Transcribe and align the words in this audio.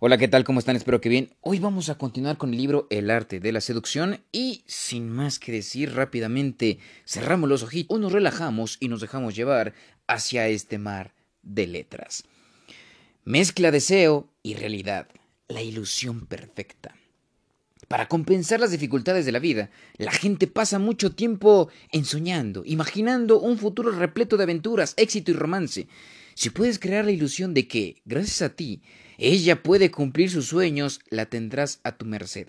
Hola, 0.00 0.16
¿qué 0.16 0.28
tal? 0.28 0.44
¿Cómo 0.44 0.60
están? 0.60 0.76
Espero 0.76 1.00
que 1.00 1.08
bien. 1.08 1.34
Hoy 1.40 1.58
vamos 1.58 1.88
a 1.88 1.98
continuar 1.98 2.36
con 2.36 2.50
el 2.50 2.56
libro 2.56 2.86
El 2.88 3.10
arte 3.10 3.40
de 3.40 3.50
la 3.50 3.60
seducción 3.60 4.20
y 4.30 4.62
sin 4.64 5.10
más 5.10 5.40
que 5.40 5.50
decir 5.50 5.92
rápidamente, 5.92 6.78
cerramos 7.04 7.48
los 7.48 7.64
ojitos, 7.64 7.98
nos 7.98 8.12
relajamos 8.12 8.76
y 8.78 8.86
nos 8.86 9.00
dejamos 9.00 9.34
llevar 9.34 9.74
hacia 10.06 10.46
este 10.46 10.78
mar 10.78 11.14
de 11.42 11.66
letras. 11.66 12.22
Mezcla 13.24 13.72
deseo 13.72 14.28
y 14.44 14.54
realidad, 14.54 15.08
la 15.48 15.62
ilusión 15.62 16.26
perfecta. 16.26 16.94
Para 17.88 18.06
compensar 18.06 18.60
las 18.60 18.70
dificultades 18.70 19.26
de 19.26 19.32
la 19.32 19.40
vida, 19.40 19.68
la 19.96 20.12
gente 20.12 20.46
pasa 20.46 20.78
mucho 20.78 21.10
tiempo 21.10 21.70
ensoñando, 21.90 22.62
imaginando 22.64 23.40
un 23.40 23.58
futuro 23.58 23.90
repleto 23.90 24.36
de 24.36 24.44
aventuras, 24.44 24.94
éxito 24.96 25.32
y 25.32 25.34
romance. 25.34 25.88
Si 26.34 26.50
puedes 26.50 26.78
crear 26.78 27.04
la 27.04 27.10
ilusión 27.10 27.52
de 27.52 27.66
que, 27.66 28.00
gracias 28.04 28.42
a 28.42 28.54
ti, 28.54 28.80
ella 29.18 29.62
puede 29.62 29.90
cumplir 29.90 30.30
sus 30.30 30.46
sueños, 30.46 31.00
la 31.10 31.26
tendrás 31.26 31.80
a 31.82 31.96
tu 31.96 32.06
merced. 32.06 32.48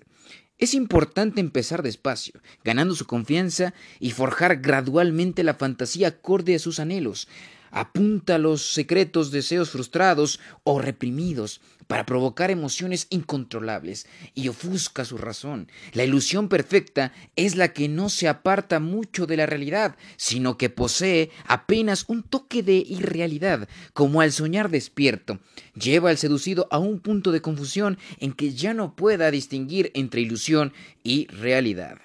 Es 0.56 0.74
importante 0.74 1.40
empezar 1.40 1.82
despacio, 1.82 2.40
ganando 2.64 2.94
su 2.94 3.06
confianza 3.06 3.74
y 3.98 4.12
forjar 4.12 4.60
gradualmente 4.60 5.42
la 5.42 5.54
fantasía 5.54 6.08
acorde 6.08 6.54
a 6.54 6.58
sus 6.58 6.78
anhelos 6.78 7.28
apunta 7.70 8.38
los 8.38 8.72
secretos 8.72 9.30
deseos 9.30 9.70
frustrados 9.70 10.40
o 10.64 10.78
reprimidos 10.80 11.60
para 11.90 12.06
provocar 12.06 12.52
emociones 12.52 13.08
incontrolables 13.10 14.06
y 14.36 14.46
ofusca 14.46 15.04
su 15.04 15.18
razón. 15.18 15.68
La 15.92 16.04
ilusión 16.04 16.48
perfecta 16.48 17.12
es 17.34 17.56
la 17.56 17.72
que 17.72 17.88
no 17.88 18.08
se 18.10 18.28
aparta 18.28 18.78
mucho 18.78 19.26
de 19.26 19.36
la 19.36 19.46
realidad, 19.46 19.96
sino 20.16 20.56
que 20.56 20.70
posee 20.70 21.30
apenas 21.46 22.04
un 22.06 22.22
toque 22.22 22.62
de 22.62 22.76
irrealidad, 22.76 23.68
como 23.92 24.20
al 24.20 24.30
soñar 24.30 24.70
despierto. 24.70 25.40
Lleva 25.74 26.10
al 26.10 26.18
seducido 26.18 26.68
a 26.70 26.78
un 26.78 27.00
punto 27.00 27.32
de 27.32 27.42
confusión 27.42 27.98
en 28.20 28.34
que 28.34 28.54
ya 28.54 28.72
no 28.72 28.94
pueda 28.94 29.32
distinguir 29.32 29.90
entre 29.94 30.20
ilusión 30.20 30.72
y 31.02 31.26
realidad. 31.26 31.98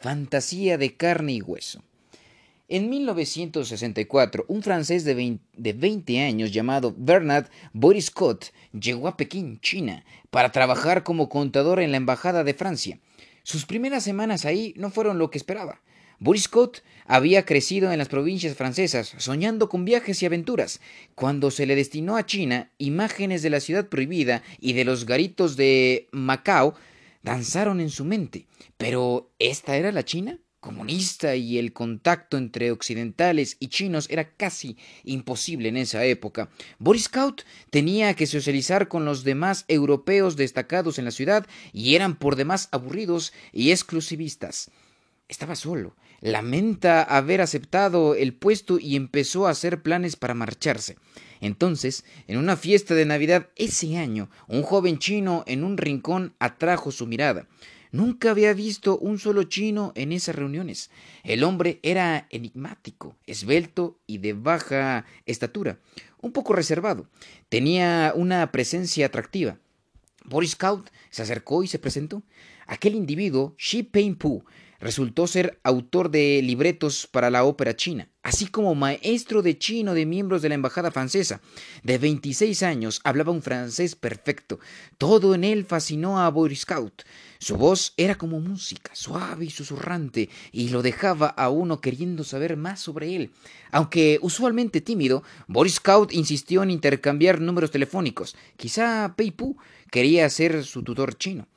Fantasía 0.00 0.78
de 0.78 0.96
carne 0.96 1.34
y 1.34 1.42
hueso. 1.42 1.82
En 2.68 2.90
1964, 2.90 4.44
un 4.48 4.60
francés 4.60 5.04
de 5.04 5.38
20, 5.72 6.20
años 6.20 6.50
llamado 6.50 6.92
Bernard 6.98 7.46
Boriscott 7.72 8.46
llegó 8.72 9.06
a 9.06 9.16
Pekín, 9.16 9.60
China, 9.60 10.04
para 10.30 10.50
trabajar 10.50 11.04
como 11.04 11.28
contador 11.28 11.78
en 11.78 11.92
la 11.92 11.98
Embajada 11.98 12.42
de 12.42 12.54
Francia. 12.54 12.98
Sus 13.44 13.66
primeras 13.66 14.02
semanas 14.02 14.44
ahí 14.44 14.74
no 14.76 14.90
fueron 14.90 15.18
lo 15.18 15.30
que 15.30 15.38
esperaba. 15.38 15.80
Boriscott 16.18 16.82
había 17.06 17.44
crecido 17.44 17.92
en 17.92 17.98
las 17.98 18.08
provincias 18.08 18.56
francesas, 18.56 19.14
soñando 19.16 19.68
con 19.68 19.84
viajes 19.84 20.20
y 20.22 20.26
aventuras. 20.26 20.80
Cuando 21.14 21.52
se 21.52 21.66
le 21.66 21.76
destinó 21.76 22.16
a 22.16 22.26
China, 22.26 22.72
imágenes 22.78 23.42
de 23.42 23.50
la 23.50 23.60
ciudad 23.60 23.88
prohibida 23.88 24.42
y 24.58 24.72
de 24.72 24.84
los 24.84 25.06
garitos 25.06 25.56
de 25.56 26.08
Macao 26.10 26.74
danzaron 27.22 27.80
en 27.80 27.90
su 27.90 28.04
mente. 28.04 28.46
Pero 28.76 29.30
¿esta 29.38 29.76
era 29.76 29.92
la 29.92 30.04
China? 30.04 30.40
Comunista 30.66 31.36
y 31.36 31.58
el 31.58 31.72
contacto 31.72 32.36
entre 32.36 32.72
occidentales 32.72 33.56
y 33.60 33.68
chinos 33.68 34.08
era 34.10 34.30
casi 34.30 34.76
imposible 35.04 35.68
en 35.68 35.76
esa 35.76 36.04
época. 36.04 36.48
Boris 36.80 37.04
Scout 37.04 37.42
tenía 37.70 38.14
que 38.14 38.26
socializar 38.26 38.88
con 38.88 39.04
los 39.04 39.22
demás 39.22 39.64
europeos 39.68 40.34
destacados 40.34 40.98
en 40.98 41.04
la 41.04 41.12
ciudad 41.12 41.46
y 41.72 41.94
eran 41.94 42.16
por 42.16 42.34
demás 42.34 42.68
aburridos 42.72 43.32
y 43.52 43.70
exclusivistas. 43.70 44.72
Estaba 45.28 45.54
solo. 45.54 45.94
Lamenta 46.20 47.04
haber 47.04 47.42
aceptado 47.42 48.16
el 48.16 48.34
puesto 48.34 48.80
y 48.80 48.96
empezó 48.96 49.46
a 49.46 49.50
hacer 49.50 49.82
planes 49.82 50.16
para 50.16 50.34
marcharse. 50.34 50.96
Entonces, 51.40 52.04
en 52.26 52.38
una 52.38 52.56
fiesta 52.56 52.94
de 52.94 53.06
Navidad 53.06 53.50
ese 53.54 53.98
año, 53.98 54.30
un 54.48 54.62
joven 54.62 54.98
chino 54.98 55.44
en 55.46 55.62
un 55.62 55.76
rincón 55.76 56.34
atrajo 56.40 56.90
su 56.90 57.06
mirada. 57.06 57.46
Nunca 57.96 58.32
había 58.32 58.52
visto 58.52 58.98
un 58.98 59.18
solo 59.18 59.44
chino 59.44 59.92
en 59.94 60.12
esas 60.12 60.36
reuniones. 60.36 60.90
El 61.24 61.42
hombre 61.42 61.80
era 61.82 62.26
enigmático, 62.28 63.16
esbelto 63.24 63.98
y 64.06 64.18
de 64.18 64.34
baja 64.34 65.06
estatura, 65.24 65.78
un 66.20 66.30
poco 66.32 66.52
reservado. 66.52 67.08
Tenía 67.48 68.12
una 68.14 68.52
presencia 68.52 69.06
atractiva. 69.06 69.58
Boris 70.26 70.50
Scout 70.50 70.90
se 71.08 71.22
acercó 71.22 71.62
y 71.62 71.68
se 71.68 71.78
presentó. 71.78 72.22
Aquel 72.66 72.96
individuo, 72.96 73.54
Shi 73.56 73.82
Pei-pu, 73.82 74.44
resultó 74.86 75.26
ser 75.26 75.58
autor 75.64 76.12
de 76.12 76.40
libretos 76.42 77.08
para 77.08 77.28
la 77.28 77.42
ópera 77.42 77.74
china, 77.74 78.08
así 78.22 78.46
como 78.46 78.76
maestro 78.76 79.42
de 79.42 79.58
chino 79.58 79.94
de 79.94 80.06
miembros 80.06 80.42
de 80.42 80.48
la 80.48 80.54
embajada 80.54 80.92
francesa. 80.92 81.40
De 81.82 81.98
26 81.98 82.62
años, 82.62 83.00
hablaba 83.02 83.32
un 83.32 83.42
francés 83.42 83.96
perfecto. 83.96 84.60
Todo 84.96 85.34
en 85.34 85.42
él 85.42 85.64
fascinó 85.64 86.20
a 86.20 86.30
Boris 86.30 86.60
Scout. 86.60 87.02
Su 87.40 87.56
voz 87.56 87.94
era 87.96 88.14
como 88.14 88.38
música, 88.38 88.92
suave 88.94 89.46
y 89.46 89.50
susurrante, 89.50 90.30
y 90.52 90.68
lo 90.68 90.82
dejaba 90.82 91.26
a 91.26 91.50
uno 91.50 91.80
queriendo 91.80 92.22
saber 92.22 92.56
más 92.56 92.78
sobre 92.78 93.16
él. 93.16 93.32
Aunque 93.72 94.20
usualmente 94.22 94.80
tímido, 94.80 95.24
Boris 95.48 95.74
Scout 95.74 96.12
insistió 96.12 96.62
en 96.62 96.70
intercambiar 96.70 97.40
números 97.40 97.72
telefónicos. 97.72 98.36
Quizá 98.56 99.14
Pei 99.16 99.32
Pu 99.32 99.56
quería 99.90 100.30
ser 100.30 100.62
su 100.62 100.84
tutor 100.84 101.18
chino. 101.18 101.48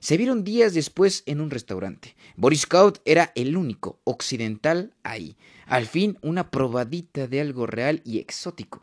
Se 0.00 0.16
vieron 0.16 0.44
días 0.44 0.72
después 0.72 1.22
en 1.26 1.42
un 1.42 1.50
restaurante. 1.50 2.16
Boris 2.34 2.62
Scout 2.62 3.00
era 3.04 3.32
el 3.34 3.54
único 3.54 4.00
occidental 4.04 4.94
ahí. 5.02 5.36
Al 5.66 5.86
fin, 5.86 6.18
una 6.22 6.50
probadita 6.50 7.26
de 7.26 7.42
algo 7.42 7.66
real 7.66 8.00
y 8.02 8.18
exótico. 8.18 8.82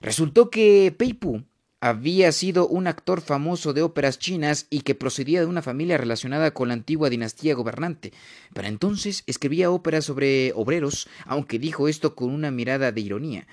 Resultó 0.00 0.50
que 0.50 0.92
Pei 0.98 1.14
Pu 1.14 1.44
había 1.80 2.32
sido 2.32 2.66
un 2.66 2.88
actor 2.88 3.20
famoso 3.20 3.72
de 3.72 3.82
óperas 3.82 4.18
chinas 4.18 4.66
y 4.70 4.80
que 4.80 4.96
procedía 4.96 5.38
de 5.38 5.46
una 5.46 5.62
familia 5.62 5.98
relacionada 5.98 6.52
con 6.52 6.66
la 6.66 6.74
antigua 6.74 7.10
dinastía 7.10 7.54
gobernante. 7.54 8.12
Para 8.52 8.66
entonces 8.66 9.22
escribía 9.26 9.70
óperas 9.70 10.04
sobre 10.04 10.52
obreros, 10.56 11.08
aunque 11.26 11.60
dijo 11.60 11.86
esto 11.86 12.16
con 12.16 12.32
una 12.32 12.50
mirada 12.50 12.90
de 12.90 13.00
ironía. 13.00 13.46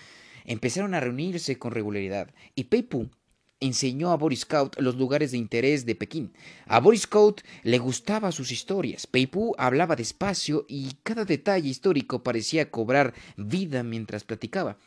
Empezaron 0.46 0.96
a 0.96 1.00
reunirse 1.00 1.60
con 1.60 1.74
regularidad 1.74 2.34
y 2.56 2.64
Pei 2.64 2.82
Pu 2.82 3.12
enseñó 3.60 4.12
a 4.12 4.18
Boris 4.18 4.42
Scout 4.42 4.76
los 4.80 4.96
lugares 4.96 5.32
de 5.32 5.38
interés 5.38 5.86
de 5.86 5.96
Pekín. 5.96 6.34
A 6.66 6.80
Boris 6.80 7.02
Scout 7.02 7.42
le 7.64 7.80
gustaban 7.80 8.32
sus 8.32 8.52
historias. 8.52 9.08
Pei 9.08 9.28
Pu 9.28 9.56
hablaba 9.58 9.96
despacio 9.96 10.66
y 10.68 10.94
cada 11.04 11.26
detalle 11.26 11.70
histórico 11.70 12.24
parecía 12.24 12.70
cobrar 12.70 13.14
vida 13.36 13.84
mientras 13.84 14.24
platicaba 14.24 14.78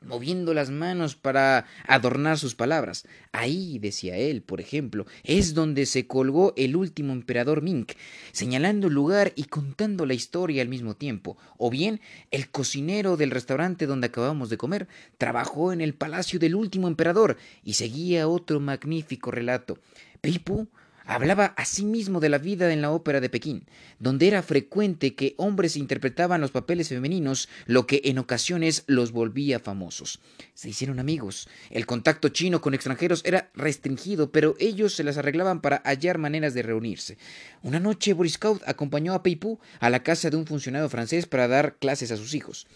moviendo 0.00 0.54
las 0.54 0.70
manos 0.70 1.16
para 1.16 1.66
adornar 1.86 2.38
sus 2.38 2.54
palabras. 2.54 3.06
Ahí, 3.32 3.78
decía 3.78 4.16
él, 4.16 4.42
por 4.42 4.60
ejemplo, 4.60 5.06
es 5.24 5.54
donde 5.54 5.86
se 5.86 6.06
colgó 6.06 6.54
el 6.56 6.76
último 6.76 7.12
emperador 7.12 7.62
Ming, 7.62 7.86
señalando 8.32 8.88
el 8.88 8.94
lugar 8.94 9.32
y 9.36 9.44
contando 9.44 10.06
la 10.06 10.14
historia 10.14 10.62
al 10.62 10.68
mismo 10.68 10.94
tiempo. 10.94 11.36
O 11.56 11.70
bien, 11.70 12.00
el 12.30 12.50
cocinero 12.50 13.16
del 13.16 13.30
restaurante 13.30 13.86
donde 13.86 14.06
acabamos 14.06 14.50
de 14.50 14.58
comer 14.58 14.88
trabajó 15.18 15.72
en 15.72 15.80
el 15.80 15.94
palacio 15.94 16.38
del 16.38 16.54
último 16.54 16.88
emperador 16.88 17.36
y 17.64 17.74
seguía 17.74 18.28
otro 18.28 18.60
magnífico 18.60 19.30
relato. 19.30 19.78
Pipu 20.20 20.68
Hablaba 21.08 21.54
asimismo 21.56 22.20
de 22.20 22.28
la 22.28 22.36
vida 22.36 22.70
en 22.70 22.82
la 22.82 22.90
ópera 22.90 23.22
de 23.22 23.30
Pekín, 23.30 23.64
donde 23.98 24.28
era 24.28 24.42
frecuente 24.42 25.14
que 25.14 25.32
hombres 25.38 25.74
interpretaban 25.74 26.42
los 26.42 26.50
papeles 26.50 26.90
femeninos, 26.90 27.48
lo 27.64 27.86
que 27.86 28.02
en 28.04 28.18
ocasiones 28.18 28.84
los 28.86 29.10
volvía 29.10 29.58
famosos. 29.58 30.20
Se 30.52 30.68
hicieron 30.68 30.98
amigos. 30.98 31.48
El 31.70 31.86
contacto 31.86 32.28
chino 32.28 32.60
con 32.60 32.74
extranjeros 32.74 33.22
era 33.24 33.50
restringido, 33.54 34.30
pero 34.32 34.54
ellos 34.58 34.92
se 34.92 35.02
las 35.02 35.16
arreglaban 35.16 35.62
para 35.62 35.80
hallar 35.82 36.18
maneras 36.18 36.52
de 36.52 36.62
reunirse. 36.62 37.16
Una 37.62 37.80
noche 37.80 38.12
Boris 38.12 38.34
Scout 38.34 38.60
acompañó 38.66 39.14
a 39.14 39.22
Peipu 39.22 39.58
a 39.80 39.88
la 39.88 40.02
casa 40.02 40.28
de 40.28 40.36
un 40.36 40.46
funcionario 40.46 40.90
francés 40.90 41.24
para 41.24 41.48
dar 41.48 41.76
clases 41.78 42.12
a 42.12 42.18
sus 42.18 42.34
hijos 42.34 42.66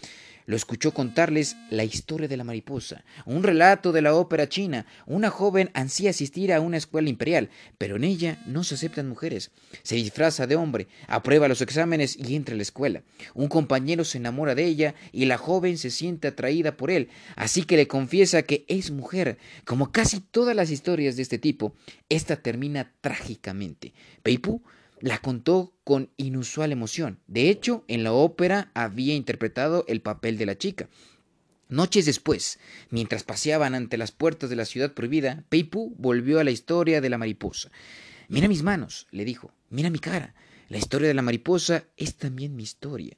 lo 0.47 0.57
escuchó 0.57 0.93
contarles 0.93 1.57
la 1.71 1.85
historia 1.85 2.29
de 2.29 2.37
la 2.37 2.45
mariposa, 2.45 3.05
un 3.27 3.43
relato 3.43 3.93
de 3.93 4.03
la 4.03 4.15
ópera 4.15 4.49
china. 4.49 4.87
Una 5.07 5.31
joven 5.31 5.71
ansía 5.75 6.11
asistir 6.11 6.53
a 6.53 6.61
una 6.61 6.77
escuela 6.77 7.09
imperial, 7.09 7.51
pero 7.79 7.97
en 7.97 8.05
ella 8.05 8.43
no 8.47 8.65
se 8.65 8.75
aceptan 8.75 9.09
mujeres. 9.09 9.51
Se 9.83 9.97
disfraza 9.97 10.47
de 10.47 10.57
hombre, 10.57 10.89
aprueba 11.07 11.49
los 11.49 11.63
exámenes 11.63 12.17
y 12.17 12.35
entra 12.35 12.55
a 12.55 12.57
la 12.57 12.63
escuela. 12.63 13.03
Un 13.35 13.49
compañero 13.49 14.05
se 14.05 14.19
enamora 14.19 14.55
de 14.55 14.65
ella 14.65 14.95
y 15.13 15.27
la 15.27 15.39
joven 15.39 15.79
se 15.79 15.91
siente 15.91 16.29
atraída 16.29 16.77
por 16.77 16.91
él, 16.91 17.09
así 17.37 17.63
que 17.63 17.77
le 17.77 17.89
confiesa 17.89 18.43
que 18.43 18.65
es 18.69 18.91
mujer. 18.91 19.39
Como 19.65 19.93
casi 19.93 20.21
todas 20.21 20.57
las 20.57 20.71
historias 20.71 21.17
de 21.17 21.23
este 21.23 21.39
tipo, 21.39 21.75
esta 22.09 22.37
termina 22.37 22.93
trágicamente. 23.01 23.93
Peipu 24.23 24.63
la 25.03 25.19
contó 25.19 25.75
con 25.85 26.11
inusual 26.17 26.71
emoción. 26.71 27.19
De 27.27 27.51
hecho, 27.51 27.85
en 27.89 28.05
la 28.05 28.13
ópera 28.13 28.71
había 28.73 29.15
interpretado 29.15 29.85
el 29.89 30.01
papel 30.01 30.39
de 30.39 30.47
la 30.47 30.57
chica. 30.57 30.89
Noches 31.69 32.07
después, 32.07 32.61
mientras 32.91 33.25
paseaban 33.25 33.75
ante 33.75 33.97
las 33.97 34.13
puertas 34.13 34.49
de 34.49 34.57
la 34.57 34.65
ciudad 34.65 34.95
prohibida, 34.95 35.45
Peipu 35.49 35.95
volvió 35.99 36.39
a 36.39 36.45
la 36.45 36.53
historia 36.53 37.01
de 37.01 37.11
la 37.11 37.19
mariposa. 37.19 37.73
Mira 38.29 38.47
mis 38.47 38.63
manos, 38.63 39.09
le 39.11 39.25
dijo, 39.25 39.53
mira 39.71 39.91
mi 39.91 39.99
cara. 39.99 40.35
La 40.69 40.79
historia 40.79 41.09
de 41.09 41.15
la 41.15 41.23
mariposa 41.23 41.85
es 41.97 42.15
también 42.15 42.55
mi 42.55 42.63
historia. 42.63 43.17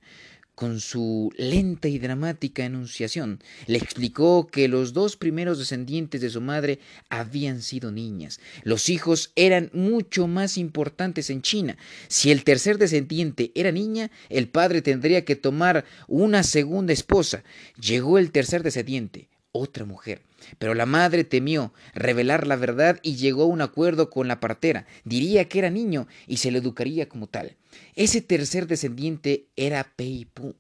Con 0.55 0.81
su 0.81 1.33
lenta 1.37 1.89
y 1.89 1.99
dramática 1.99 2.65
enunciación, 2.65 3.43
le 3.67 3.79
explicó 3.79 4.47
que 4.47 4.69
los 4.69 4.93
dos 4.93 5.17
primeros 5.17 5.59
descendientes 5.59 6.21
de 6.21 6.31
su 6.31 6.41
madre 6.41 6.79
habían 7.09 7.62
sido 7.62 7.91
niñas. 7.91 8.41
Los 8.62 8.89
hijos 8.89 9.33
eran 9.37 9.71
mucho 9.73 10.27
más 10.27 10.56
importantes 10.56 11.31
en 11.31 11.43
China. 11.43 11.77
Si 12.09 12.31
el 12.31 12.45
tercer 12.45 12.79
descendiente 12.79 13.53
era 13.55 13.73
niña, 13.73 14.11
el 14.29 14.49
padre 14.49 14.83
tendría 14.83 15.25
que 15.25 15.37
tomar 15.37 15.85
una 16.06 16.43
segunda 16.43 16.93
esposa. 16.93 17.43
Llegó 17.81 18.19
el 18.19 18.31
tercer 18.31 18.62
descendiente, 18.62 19.29
otra 19.55 19.85
mujer. 19.85 20.21
Pero 20.59 20.75
la 20.75 20.85
madre 20.85 21.25
temió 21.25 21.73
revelar 21.95 22.47
la 22.47 22.56
verdad 22.56 22.99
y 23.03 23.17
llegó 23.17 23.45
a 23.45 23.47
un 23.47 23.62
acuerdo 23.62 24.11
con 24.11 24.29
la 24.29 24.41
partera. 24.41 24.87
Diría 25.05 25.49
que 25.49 25.61
era 25.61 25.71
niño 25.71 26.06
y 26.27 26.39
se 26.39 26.51
le 26.51 26.59
educaría 26.59 27.09
como 27.09 27.29
tal. 27.29 27.56
Ese 27.95 28.21
tercer 28.21 28.67
descendiente 28.67 29.47
era 29.56 29.93
Pei 29.97 30.27
Pu. 30.27 30.55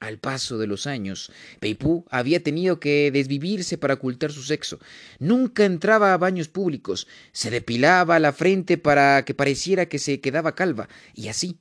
Al 0.00 0.18
paso 0.18 0.56
de 0.58 0.66
los 0.66 0.86
años, 0.86 1.30
Pei 1.60 1.74
Pu 1.74 2.06
había 2.10 2.42
tenido 2.42 2.80
que 2.80 3.10
desvivirse 3.12 3.76
para 3.78 3.94
ocultar 3.94 4.32
su 4.32 4.42
sexo. 4.42 4.80
Nunca 5.18 5.64
entraba 5.64 6.14
a 6.14 6.18
baños 6.18 6.48
públicos, 6.48 7.06
se 7.32 7.50
depilaba 7.50 8.18
la 8.18 8.32
frente 8.32 8.78
para 8.78 9.22
que 9.26 9.34
pareciera 9.34 9.86
que 9.86 9.98
se 9.98 10.20
quedaba 10.20 10.54
calva, 10.54 10.88
y 11.14 11.28
así 11.28 11.58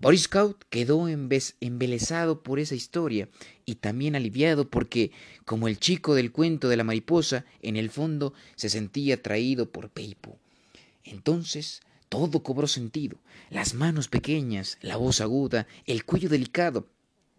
Boris 0.00 0.22
Scout 0.22 0.62
quedó 0.70 1.08
embelesado 1.08 2.44
por 2.44 2.60
esa 2.60 2.76
historia 2.76 3.28
y 3.64 3.74
también 3.74 4.14
aliviado 4.14 4.70
porque, 4.70 5.10
como 5.44 5.66
el 5.66 5.80
chico 5.80 6.14
del 6.14 6.30
cuento 6.30 6.68
de 6.68 6.76
la 6.76 6.84
mariposa, 6.84 7.44
en 7.62 7.76
el 7.76 7.90
fondo 7.90 8.32
se 8.54 8.70
sentía 8.70 9.16
atraído 9.16 9.72
por 9.72 9.90
Peipu. 9.90 10.38
Entonces 11.02 11.80
todo 12.08 12.44
cobró 12.44 12.68
sentido. 12.68 13.18
Las 13.50 13.74
manos 13.74 14.06
pequeñas, 14.06 14.78
la 14.82 14.96
voz 14.96 15.20
aguda, 15.20 15.66
el 15.84 16.04
cuello 16.04 16.28
delicado, 16.28 16.86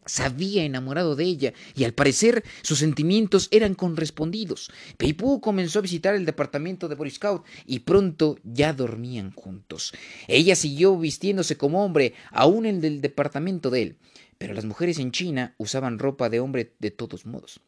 se 0.09 0.23
había 0.23 0.63
enamorado 0.63 1.15
de 1.15 1.23
ella 1.23 1.53
y 1.75 1.83
al 1.83 1.93
parecer 1.93 2.43
sus 2.61 2.79
sentimientos 2.79 3.47
eran 3.51 3.75
correspondidos. 3.75 4.71
Peipú 4.97 5.39
comenzó 5.39 5.79
a 5.79 5.83
visitar 5.83 6.15
el 6.15 6.25
departamento 6.25 6.87
de 6.87 6.95
Boris 6.95 7.15
Scout 7.15 7.45
y 7.65 7.79
pronto 7.79 8.37
ya 8.43 8.73
dormían 8.73 9.31
juntos. 9.31 9.93
Ella 10.27 10.55
siguió 10.55 10.97
vistiéndose 10.97 11.57
como 11.57 11.85
hombre, 11.85 12.13
aún 12.31 12.65
en 12.65 12.83
el 12.83 13.01
departamento 13.01 13.69
de 13.69 13.81
él, 13.83 13.97
pero 14.37 14.53
las 14.53 14.65
mujeres 14.65 14.99
en 14.99 15.11
China 15.11 15.53
usaban 15.57 15.99
ropa 15.99 16.29
de 16.29 16.39
hombre 16.39 16.73
de 16.79 16.91
todos 16.91 17.25
modos. 17.25 17.61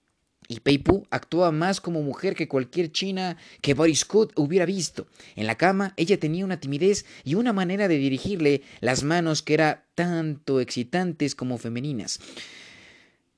Y 0.51 0.59
Peipu 0.59 1.07
actuaba 1.11 1.53
más 1.53 1.79
como 1.79 2.01
mujer 2.01 2.35
que 2.35 2.49
cualquier 2.49 2.91
china 2.91 3.37
que 3.61 3.73
Boris 3.73 3.99
Scott 3.99 4.33
hubiera 4.35 4.65
visto. 4.65 5.07
En 5.37 5.47
la 5.47 5.55
cama 5.55 5.93
ella 5.95 6.19
tenía 6.19 6.43
una 6.43 6.59
timidez 6.59 7.05
y 7.23 7.35
una 7.35 7.53
manera 7.53 7.87
de 7.87 7.97
dirigirle 7.97 8.61
las 8.81 9.03
manos 9.03 9.43
que 9.43 9.53
era 9.53 9.85
tanto 9.95 10.59
excitantes 10.59 11.35
como 11.35 11.57
femeninas. 11.57 12.19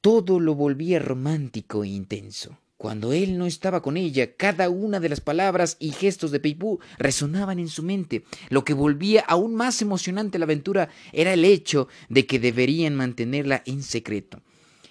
Todo 0.02 0.40
lo 0.40 0.56
volvía 0.56 0.98
romántico 0.98 1.84
e 1.84 1.90
intenso. 1.90 2.58
Cuando 2.78 3.14
él 3.14 3.38
no 3.38 3.46
estaba 3.46 3.84
con 3.84 3.96
ella, 3.96 4.36
cada 4.36 4.72
una 4.72 5.00
de 5.00 5.10
las 5.10 5.22
palabras 5.22 5.78
y 5.80 5.92
gestos 5.92 6.32
de 6.32 6.40
Peipu 6.40 6.80
resonaban 6.98 7.60
en 7.60 7.68
su 7.68 7.84
mente. 7.84 8.24
Lo 8.50 8.66
que 8.66 8.74
volvía 8.74 9.22
aún 9.28 9.54
más 9.54 9.84
emocionante 9.84 10.40
la 10.40 10.46
aventura 10.46 10.90
era 11.12 11.32
el 11.32 11.46
hecho 11.46 11.88
de 12.10 12.26
que 12.26 12.40
deberían 12.40 12.96
mantenerla 12.96 13.62
en 13.68 13.84
secreto. 13.84 14.42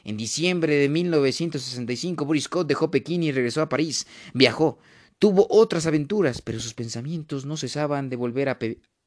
En 0.05 0.17
diciembre 0.17 0.75
de 0.75 0.89
1965, 0.89 2.25
Boris 2.25 2.45
Scott 2.45 2.67
dejó 2.67 2.91
Pekín 2.91 3.23
y 3.23 3.33
regresó 3.33 3.63
a 3.63 3.69
París. 3.69 4.07
Viajó, 4.35 4.79
tuvo 5.19 5.47
otras 5.49 5.87
aventuras, 5.87 6.43
pero 6.43 6.59
sus 6.61 6.75
pensamientos 6.75 7.47
no 7.47 7.57
cesaban 7.57 8.11
de 8.11 8.17
volver 8.17 8.49
a, 8.49 8.59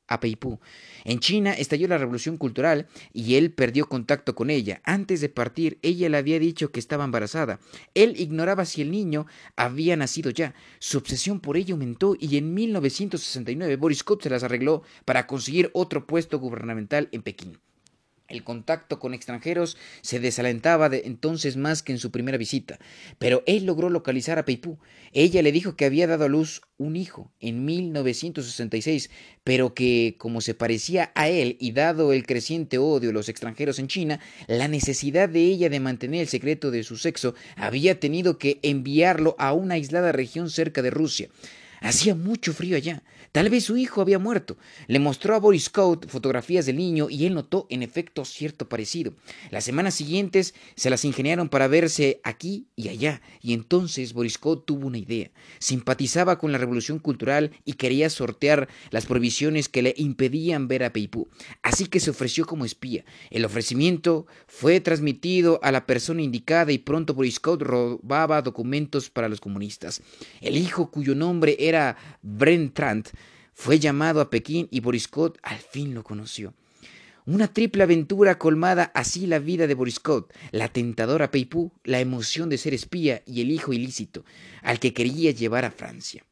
a 0.07 0.19
Peipú. 0.19 0.59
En 1.03 1.19
China 1.19 1.53
estalló 1.53 1.87
la 1.87 1.97
revolución 1.97 2.37
cultural 2.37 2.87
y 3.13 3.35
él 3.35 3.51
perdió 3.51 3.87
contacto 3.87 4.35
con 4.35 4.49
ella. 4.49 4.81
Antes 4.83 5.21
de 5.21 5.29
partir, 5.29 5.79
ella 5.81 6.09
le 6.09 6.17
había 6.17 6.39
dicho 6.39 6.71
que 6.71 6.79
estaba 6.79 7.03
embarazada. 7.03 7.59
Él 7.93 8.13
ignoraba 8.17 8.65
si 8.65 8.81
el 8.81 8.91
niño 8.91 9.25
había 9.55 9.97
nacido 9.97 10.29
ya. 10.31 10.55
Su 10.79 10.97
obsesión 10.97 11.39
por 11.39 11.57
ella 11.57 11.73
aumentó 11.73 12.15
y 12.19 12.37
en 12.37 12.53
1969 12.53 13.75
Boris 13.75 13.99
Scott 13.99 14.23
se 14.23 14.29
las 14.29 14.43
arregló 14.43 14.83
para 15.05 15.27
conseguir 15.27 15.71
otro 15.73 16.05
puesto 16.07 16.39
gubernamental 16.39 17.09
en 17.11 17.21
Pekín. 17.21 17.57
El 18.27 18.43
contacto 18.43 18.99
con 18.99 19.13
extranjeros 19.13 19.77
se 20.01 20.19
desalentaba 20.19 20.89
de 20.89 21.03
entonces 21.05 21.57
más 21.57 21.83
que 21.83 21.91
en 21.91 21.99
su 21.99 22.09
primera 22.09 22.39
visita, 22.39 22.79
pero 23.19 23.43
él 23.45 23.65
logró 23.65 23.91
localizar 23.91 24.39
a 24.39 24.45
Peipú. 24.45 24.79
Ella 25.13 25.43
le 25.43 25.51
dijo 25.51 25.75
que 25.75 25.85
había 25.85 26.07
dado 26.07 26.25
a 26.25 26.27
luz 26.27 26.61
un 26.77 26.95
hijo 26.95 27.31
en 27.39 27.65
1966, 27.65 29.11
pero 29.43 29.75
que, 29.75 30.15
como 30.17 30.41
se 30.41 30.55
parecía 30.55 31.11
a 31.13 31.29
él 31.29 31.55
y 31.59 31.71
dado 31.71 32.13
el 32.13 32.25
creciente 32.25 32.79
odio 32.79 33.09
de 33.09 33.13
los 33.13 33.29
extranjeros 33.29 33.77
en 33.77 33.87
China, 33.87 34.19
la 34.47 34.67
necesidad 34.67 35.29
de 35.29 35.41
ella 35.41 35.69
de 35.69 35.79
mantener 35.79 36.21
el 36.21 36.27
secreto 36.27 36.71
de 36.71 36.83
su 36.83 36.97
sexo 36.97 37.35
había 37.55 37.99
tenido 37.99 38.39
que 38.39 38.59
enviarlo 38.63 39.35
a 39.37 39.53
una 39.53 39.75
aislada 39.75 40.11
región 40.11 40.49
cerca 40.49 40.81
de 40.81 40.89
Rusia. 40.89 41.29
Hacía 41.81 42.15
mucho 42.15 42.53
frío 42.53 42.77
allá. 42.77 43.03
Tal 43.31 43.49
vez 43.49 43.65
su 43.65 43.75
hijo 43.75 44.01
había 44.01 44.17
muerto. 44.17 44.57
Le 44.87 44.99
mostró 44.99 45.35
a 45.35 45.39
Boris 45.39 45.65
Scout 45.65 46.07
fotografías 46.07 46.65
del 46.65 46.77
niño 46.77 47.09
y 47.09 47.25
él 47.25 47.33
notó 47.33 47.67
en 47.69 47.83
efecto 47.83 48.23
cierto 48.23 48.69
parecido. 48.69 49.13
Las 49.51 49.65
semanas 49.65 49.95
siguientes 49.95 50.53
se 50.75 50.89
las 50.89 51.03
ingeniaron 51.03 51.49
para 51.49 51.67
verse 51.67 52.21
aquí 52.23 52.67
y 52.77 52.87
allá, 52.87 53.21
y 53.41 53.53
entonces 53.53 54.13
Boris 54.13 54.33
Scout 54.33 54.65
tuvo 54.65 54.87
una 54.87 54.97
idea. 54.97 55.31
Simpatizaba 55.59 56.37
con 56.37 56.51
la 56.51 56.57
revolución 56.57 56.99
cultural 56.99 57.51
y 57.65 57.73
quería 57.73 58.09
sortear 58.09 58.69
las 58.89 59.05
prohibiciones 59.05 59.67
que 59.67 59.81
le 59.81 59.93
impedían 59.97 60.67
ver 60.67 60.83
a 60.83 60.93
Peipú. 60.93 61.27
Así 61.61 61.87
que 61.87 61.99
se 61.99 62.11
ofreció 62.11 62.45
como 62.45 62.63
espía. 62.63 63.03
El 63.31 63.43
ofrecimiento 63.43 64.27
fue 64.47 64.79
transmitido 64.79 65.59
a 65.61 65.71
la 65.71 65.85
persona 65.85 66.21
indicada 66.21 66.71
y 66.71 66.77
pronto 66.77 67.13
Boris 67.13 67.35
Scout 67.35 67.61
robaba 67.61 68.41
documentos 68.41 69.09
para 69.09 69.27
los 69.27 69.41
comunistas. 69.41 70.01
El 70.39 70.55
hijo 70.55 70.89
cuyo 70.89 71.15
nombre 71.15 71.57
era 71.59 71.74
Brent 72.21 72.73
Trant 72.73 73.09
fue 73.53 73.79
llamado 73.79 74.21
a 74.21 74.29
Pekín 74.29 74.67
y 74.71 74.79
Boris 74.79 75.03
Scott 75.03 75.37
al 75.41 75.57
fin 75.57 75.93
lo 75.93 76.03
conoció. 76.03 76.53
Una 77.25 77.47
triple 77.47 77.83
aventura 77.83 78.37
colmada 78.37 78.91
así 78.93 79.25
la 79.25 79.39
vida 79.39 79.65
de 79.65 79.73
Boris 79.73 79.95
Scott, 79.95 80.31
la 80.51 80.67
tentadora 80.67 81.31
Peipú, 81.31 81.71
la 81.83 81.99
emoción 81.99 82.49
de 82.49 82.59
ser 82.59 82.75
espía 82.75 83.23
y 83.25 83.41
el 83.41 83.49
hijo 83.49 83.73
ilícito, 83.73 84.23
al 84.61 84.79
que 84.79 84.93
quería 84.93 85.31
llevar 85.31 85.65
a 85.65 85.71
Francia. 85.71 86.23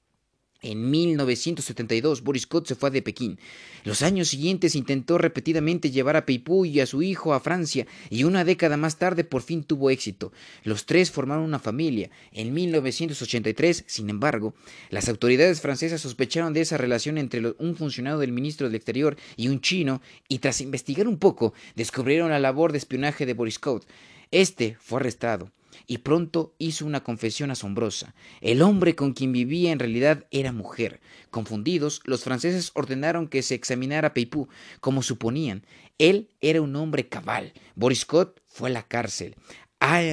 En 0.63 0.89
1972, 0.89 2.24
Boris 2.24 2.44
Scott 2.44 2.68
se 2.68 2.75
fue 2.75 2.89
de 2.89 3.01
Pekín. 3.01 3.38
Los 3.83 4.01
años 4.01 4.30
siguientes 4.30 4.75
intentó 4.75 5.18
repetidamente 5.18 5.92
llevar 5.92 6.15
a 6.15 6.25
Peipú 6.25 6.63
y 6.63 6.80
a 6.80 6.86
su 6.86 7.04
hijo 7.04 7.33
a 7.33 7.42
Francia, 7.42 7.86
y 8.10 8.24
una 8.24 8.45
década 8.45 8.77
más 8.77 8.98
tarde 8.98 9.25
por 9.25 9.42
fin 9.42 9.65
tuvo 9.65 9.89
éxito. 9.89 10.31
Los 10.63 10.86
tres 10.86 11.12
formaron 11.12 11.44
una 11.44 11.60
familia. 11.60 12.10
En 12.31 12.54
1983, 12.54 13.83
sin 13.86 14.10
embargo, 14.10 14.54
las 14.89 15.10
autoridades 15.10 15.60
francesas 15.60 15.99
sospecharon 15.99 16.54
de 16.54 16.61
esa 16.61 16.78
relación 16.78 17.18
entre 17.18 17.54
un 17.57 17.76
funcionario 17.76 18.19
del 18.19 18.31
ministro 18.31 18.68
del 18.68 18.76
Exterior 18.76 19.18
y 19.35 19.49
un 19.49 19.59
chino, 19.59 20.02
y 20.30 20.40
tras 20.40 20.61
investigar 20.61 21.09
un 21.09 21.19
poco, 21.19 21.54
descubrieron 21.76 22.31
la 22.31 22.40
labor 22.40 22.71
de 22.71 22.78
espionaje 22.78 23.26
de 23.26 23.33
Boris 23.33 23.56
Scott. 23.56 23.85
Este 24.31 24.78
fue 24.80 25.02
arrestado 25.02 25.52
y 25.87 25.99
pronto 25.99 26.56
hizo 26.57 26.85
una 26.85 27.03
confesión 27.03 27.51
asombrosa. 27.51 28.15
El 28.42 28.61
hombre 28.61 28.95
con 28.95 29.13
quien 29.13 29.31
vivía 29.31 29.71
en 29.71 29.80
realidad 29.80 30.25
era 30.31 30.51
mujer. 30.51 31.01
Confundidos, 31.30 32.01
los 32.06 32.23
franceses 32.23 32.71
ordenaron 32.73 33.27
que 33.27 33.42
se 33.42 33.56
examinara 33.56 34.13
Peipú, 34.13 34.47
como 34.80 35.03
suponían. 35.03 35.65
Él 35.97 36.30
era 36.42 36.61
un 36.61 36.75
hombre 36.75 37.07
cabal. 37.07 37.53
Boris 37.75 38.01
Scott 38.01 38.42
fue 38.47 38.69
a 38.69 38.73
la 38.73 38.87
cárcel. 38.87 39.35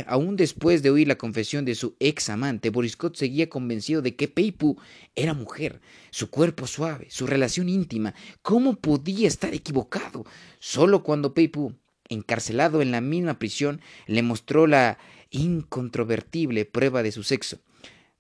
Aún 0.07 0.35
después 0.35 0.83
de 0.83 0.91
oír 0.91 1.07
la 1.07 1.17
confesión 1.17 1.65
de 1.65 1.77
su 1.77 1.95
ex 2.01 2.29
amante, 2.29 2.71
Boris 2.71 2.93
Scott 2.93 3.15
seguía 3.15 3.49
convencido 3.49 4.03
de 4.03 4.17
que 4.17 4.27
Peipú 4.27 4.77
era 5.15 5.33
mujer. 5.33 5.81
Su 6.11 6.29
cuerpo 6.29 6.67
suave, 6.67 7.07
su 7.09 7.29
relación 7.29 7.69
íntima. 7.69 8.13
¿Cómo 8.43 8.75
podía 8.75 9.29
estar 9.29 9.55
equivocado? 9.55 10.25
Solo 10.59 11.05
cuando 11.05 11.35
Peipú, 11.35 11.77
encarcelado 12.09 12.83
en 12.83 12.91
la 12.91 13.01
misma 13.01 13.39
prisión, 13.39 13.81
le 14.09 14.25
mostró 14.25 14.67
la 14.67 14.99
incontrovertible 15.31 16.65
prueba 16.65 17.03
de 17.03 17.13
su 17.13 17.23
sexo. 17.23 17.59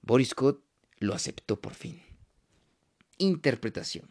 Boris 0.03 0.29
Scott 0.29 0.63
lo 0.99 1.15
aceptó 1.15 1.61
por 1.61 1.75
fin. 1.75 2.01
Interpretación. 3.19 4.11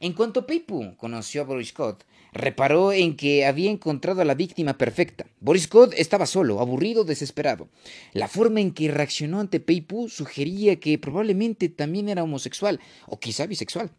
En 0.00 0.12
cuanto 0.12 0.46
Peipu 0.46 0.96
conoció 0.96 1.42
a 1.42 1.44
Boris 1.44 1.68
Scott, 1.68 2.04
reparó 2.32 2.92
en 2.92 3.16
que 3.16 3.46
había 3.46 3.70
encontrado 3.70 4.20
a 4.20 4.24
la 4.24 4.34
víctima 4.34 4.76
perfecta. 4.76 5.26
Boris 5.40 5.62
Scott 5.62 5.94
estaba 5.96 6.26
solo, 6.26 6.60
aburrido, 6.60 7.04
desesperado. 7.04 7.68
La 8.12 8.28
forma 8.28 8.60
en 8.60 8.72
que 8.72 8.90
reaccionó 8.90 9.40
ante 9.40 9.60
Peipu 9.60 10.08
sugería 10.08 10.80
que 10.80 10.98
probablemente 10.98 11.68
también 11.68 12.08
era 12.08 12.24
homosexual, 12.24 12.80
o 13.06 13.20
quizá 13.20 13.46
bisexual, 13.46 13.92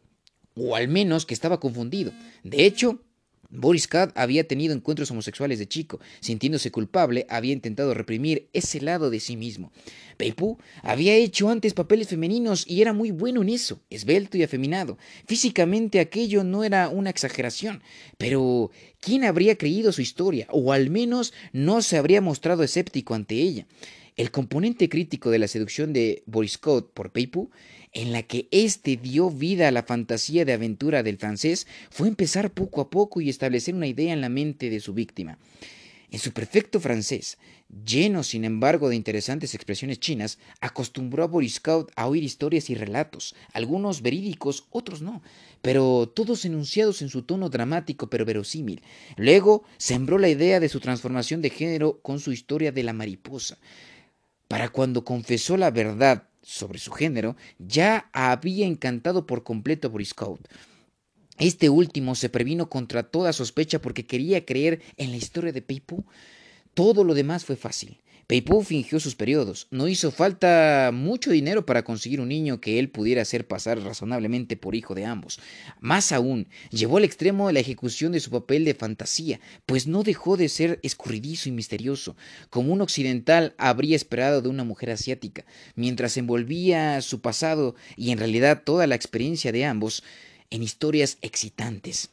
o 0.55 0.75
al 0.75 0.89
menos 0.89 1.25
que 1.25 1.34
estaba 1.34 1.60
confundido. 1.60 2.12
De 2.44 2.65
hecho, 2.65 3.00
Boris 3.55 3.88
Katt 3.88 4.12
había 4.15 4.47
tenido 4.47 4.74
encuentros 4.74 5.12
homosexuales 5.12 5.59
de 5.59 5.67
chico. 5.67 6.00
Sintiéndose 6.19 6.71
culpable, 6.71 7.25
había 7.29 7.53
intentado 7.53 7.93
reprimir 7.93 8.50
ese 8.53 8.81
lado 8.81 9.09
de 9.09 9.19
sí 9.19 9.38
mismo. 9.38 9.71
Peipu 10.17 10.57
había 10.81 11.15
hecho 11.15 11.50
antes 11.50 11.74
papeles 11.74 12.07
femeninos 12.07 12.65
y 12.67 12.81
era 12.81 12.93
muy 12.93 13.12
bueno 13.12 13.41
en 13.41 13.50
eso, 13.50 13.81
esbelto 13.89 14.38
y 14.38 14.43
afeminado. 14.43 14.97
Físicamente 15.27 16.00
aquello 16.00 16.43
no 16.43 16.63
era 16.63 16.89
una 16.89 17.09
exageración, 17.09 17.81
pero 18.17 18.71
¿quién 19.00 19.24
habría 19.24 19.57
creído 19.57 19.91
su 19.91 20.01
historia? 20.01 20.47
O 20.51 20.71
al 20.71 20.89
menos 20.89 21.33
no 21.51 21.81
se 21.81 21.97
habría 21.97 22.21
mostrado 22.21 22.63
escéptico 22.63 23.13
ante 23.13 23.35
ella. 23.35 23.67
El 24.15 24.31
componente 24.31 24.88
crítico 24.88 25.29
de 25.29 25.39
la 25.39 25.50
seducción 25.50 25.91
de 25.91 26.24
Boris 26.25 26.53
Scott 26.53 26.93
por 26.93 27.12
Peipu, 27.12 27.51
en 27.95 28.11
la 28.11 28.21
que 28.23 28.47
éste 28.51 28.97
dio 28.97 29.31
vida 29.31 29.69
a 29.69 29.71
la 29.71 29.83
fantasía 29.83 30.45
de 30.45 30.53
aventura 30.53 31.01
del 31.01 31.17
francés, 31.17 31.65
fue 31.89 32.07
empezar 32.07 32.51
poco 32.51 32.81
a 32.81 32.89
poco 32.91 33.21
y 33.21 33.29
establecer 33.29 33.73
una 33.73 33.87
idea 33.87 34.13
en 34.13 34.21
la 34.21 34.29
mente 34.29 34.69
de 34.69 34.81
su 34.81 34.93
víctima. 34.93 35.39
En 36.11 36.19
su 36.19 36.31
perfecto 36.33 36.79
francés, 36.79 37.37
lleno 37.85 38.23
sin 38.23 38.45
embargo 38.45 38.89
de 38.89 38.95
interesantes 38.95 39.55
expresiones 39.55 39.99
chinas, 39.99 40.37
acostumbró 40.61 41.23
a 41.23 41.27
Boris 41.27 41.55
Scott 41.55 41.91
a 41.95 42.07
oír 42.07 42.23
historias 42.23 42.69
y 42.69 42.75
relatos, 42.75 43.33
algunos 43.53 44.01
verídicos, 44.01 44.65
otros 44.69 45.01
no, 45.01 45.23
pero 45.61 46.07
todos 46.07 46.45
enunciados 46.45 47.01
en 47.01 47.09
su 47.09 47.23
tono 47.23 47.49
dramático 47.49 48.09
pero 48.09 48.23
verosímil. 48.23 48.81
Luego 49.17 49.63
sembró 49.77 50.17
la 50.17 50.29
idea 50.29 50.59
de 50.59 50.69
su 50.69 50.79
transformación 50.79 51.41
de 51.41 51.49
género 51.49 51.99
con 52.01 52.19
su 52.19 52.31
historia 52.31 52.71
de 52.71 52.83
la 52.83 52.93
mariposa. 52.93 53.57
Para 54.47 54.69
cuando 54.69 55.03
confesó 55.03 55.57
la 55.57 55.71
verdad 55.71 56.27
sobre 56.41 56.79
su 56.79 56.91
género, 56.91 57.35
ya 57.57 58.09
había 58.13 58.67
encantado 58.67 59.25
por 59.25 59.43
completo 59.43 59.87
a 59.87 59.91
Boris 59.91 60.09
Scott. 60.09 60.47
Este 61.37 61.69
último 61.69 62.15
se 62.15 62.29
previno 62.29 62.69
contra 62.69 63.03
toda 63.03 63.33
sospecha 63.33 63.81
porque 63.81 64.05
quería 64.05 64.45
creer 64.45 64.81
en 64.97 65.11
la 65.11 65.17
historia 65.17 65.51
de 65.51 65.61
Peipu. 65.61 66.05
Todo 66.73 67.03
lo 67.03 67.13
demás 67.13 67.43
fue 67.43 67.55
fácil. 67.55 67.99
Peipu 68.27 68.63
fingió 68.63 69.00
sus 69.00 69.13
periodos. 69.13 69.67
No 69.70 69.88
hizo 69.88 70.10
falta 70.10 70.89
mucho 70.91 71.29
dinero 71.29 71.65
para 71.65 71.84
conseguir 71.84 72.20
un 72.20 72.29
niño 72.29 72.60
que 72.60 72.79
él 72.79 72.89
pudiera 72.89 73.22
hacer 73.22 73.48
pasar 73.48 73.79
razonablemente 73.82 74.58
por 74.58 74.74
hijo 74.74 74.96
de 74.96 75.05
ambos. 75.05 75.39
Más 75.79 76.12
aún, 76.12 76.48
llevó 76.72 76.98
al 76.98 77.03
extremo 77.03 77.51
la 77.51 77.60
ejecución 77.60 78.13
de 78.13 78.20
su 78.20 78.32
papel 78.32 78.65
de 78.65 78.74
fantasía, 78.74 79.39
pues 79.67 79.86
no 79.86 80.01
dejó 80.01 80.38
de 80.38 80.50
ser 80.50 80.79
escurridizo 80.82 81.50
y 81.50 81.51
misterioso, 81.51 82.15
como 82.50 82.74
un 82.74 82.82
occidental 82.82 83.53
habría 83.60 83.96
esperado 83.96 84.41
de 84.41 84.50
una 84.50 84.63
mujer 84.63 84.89
asiática, 84.89 85.46
mientras 85.75 86.17
envolvía 86.17 87.01
su 87.01 87.22
pasado 87.22 87.75
y 87.96 88.10
en 88.10 88.17
realidad 88.17 88.63
toda 88.63 88.88
la 88.88 88.96
experiencia 88.96 89.51
de 89.51 89.65
ambos 89.65 90.03
en 90.50 90.63
historias 90.63 91.20
excitantes. 91.22 92.10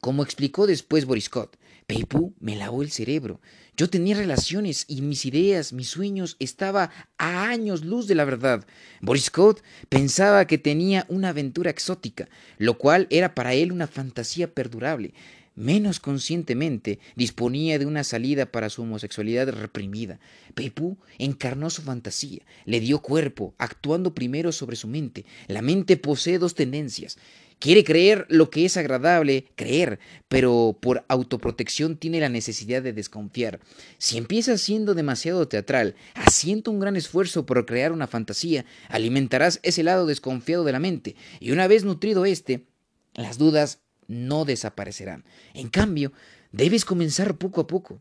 Como 0.00 0.22
explicó 0.22 0.68
después 0.68 1.04
Boris 1.04 1.24
Scott, 1.24 1.56
Peipu 1.86 2.34
me 2.40 2.56
lavó 2.56 2.82
el 2.82 2.90
cerebro. 2.90 3.40
Yo 3.76 3.88
tenía 3.88 4.16
relaciones 4.16 4.86
y 4.88 5.02
mis 5.02 5.24
ideas, 5.24 5.72
mis 5.72 5.88
sueños, 5.88 6.36
estaba 6.40 6.90
a 7.16 7.48
años 7.48 7.84
luz 7.84 8.08
de 8.08 8.16
la 8.16 8.24
verdad. 8.24 8.66
Boris 9.00 9.26
Scott 9.26 9.62
pensaba 9.88 10.46
que 10.46 10.58
tenía 10.58 11.06
una 11.08 11.28
aventura 11.28 11.70
exótica, 11.70 12.28
lo 12.58 12.76
cual 12.76 13.06
era 13.10 13.36
para 13.36 13.54
él 13.54 13.70
una 13.70 13.86
fantasía 13.86 14.52
perdurable. 14.52 15.14
Menos 15.54 16.00
conscientemente 16.00 16.98
disponía 17.14 17.78
de 17.78 17.86
una 17.86 18.02
salida 18.02 18.46
para 18.46 18.68
su 18.68 18.82
homosexualidad 18.82 19.48
reprimida. 19.50 20.18
Peipu 20.54 20.98
encarnó 21.18 21.70
su 21.70 21.82
fantasía, 21.82 22.42
le 22.64 22.80
dio 22.80 22.98
cuerpo, 22.98 23.54
actuando 23.58 24.12
primero 24.12 24.52
sobre 24.52 24.76
su 24.76 24.88
mente. 24.88 25.24
La 25.46 25.62
mente 25.62 25.96
posee 25.96 26.38
dos 26.38 26.54
tendencias 26.54 27.16
Quiere 27.58 27.84
creer 27.84 28.26
lo 28.28 28.50
que 28.50 28.66
es 28.66 28.76
agradable 28.76 29.46
creer, 29.56 29.98
pero 30.28 30.76
por 30.78 31.06
autoprotección 31.08 31.96
tiene 31.96 32.20
la 32.20 32.28
necesidad 32.28 32.82
de 32.82 32.92
desconfiar. 32.92 33.60
Si 33.96 34.18
empiezas 34.18 34.60
siendo 34.60 34.94
demasiado 34.94 35.48
teatral, 35.48 35.94
haciendo 36.14 36.70
un 36.70 36.80
gran 36.80 36.96
esfuerzo 36.96 37.46
por 37.46 37.64
crear 37.64 37.92
una 37.92 38.06
fantasía, 38.06 38.66
alimentarás 38.88 39.60
ese 39.62 39.82
lado 39.82 40.06
desconfiado 40.06 40.64
de 40.64 40.72
la 40.72 40.80
mente, 40.80 41.16
y 41.40 41.52
una 41.52 41.66
vez 41.66 41.84
nutrido 41.84 42.26
éste, 42.26 42.66
las 43.14 43.38
dudas 43.38 43.78
no 44.06 44.44
desaparecerán. 44.44 45.24
En 45.54 45.68
cambio, 45.68 46.12
debes 46.52 46.84
comenzar 46.84 47.38
poco 47.38 47.62
a 47.62 47.66
poco, 47.66 48.00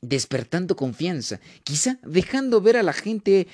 despertando 0.00 0.76
confianza, 0.76 1.40
quizá 1.64 1.98
dejando 2.02 2.60
ver 2.60 2.76
a 2.76 2.82
la 2.84 2.92
gente 2.92 3.48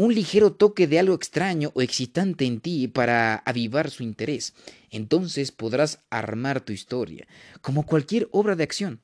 un 0.00 0.14
ligero 0.14 0.54
toque 0.54 0.86
de 0.86 0.98
algo 0.98 1.14
extraño 1.14 1.72
o 1.74 1.82
excitante 1.82 2.46
en 2.46 2.60
ti 2.60 2.88
para 2.88 3.34
avivar 3.34 3.90
su 3.90 4.02
interés. 4.02 4.54
Entonces 4.90 5.52
podrás 5.52 5.98
armar 6.08 6.62
tu 6.62 6.72
historia, 6.72 7.28
como 7.60 7.84
cualquier 7.84 8.26
obra 8.32 8.56
de 8.56 8.64
acción. 8.64 9.02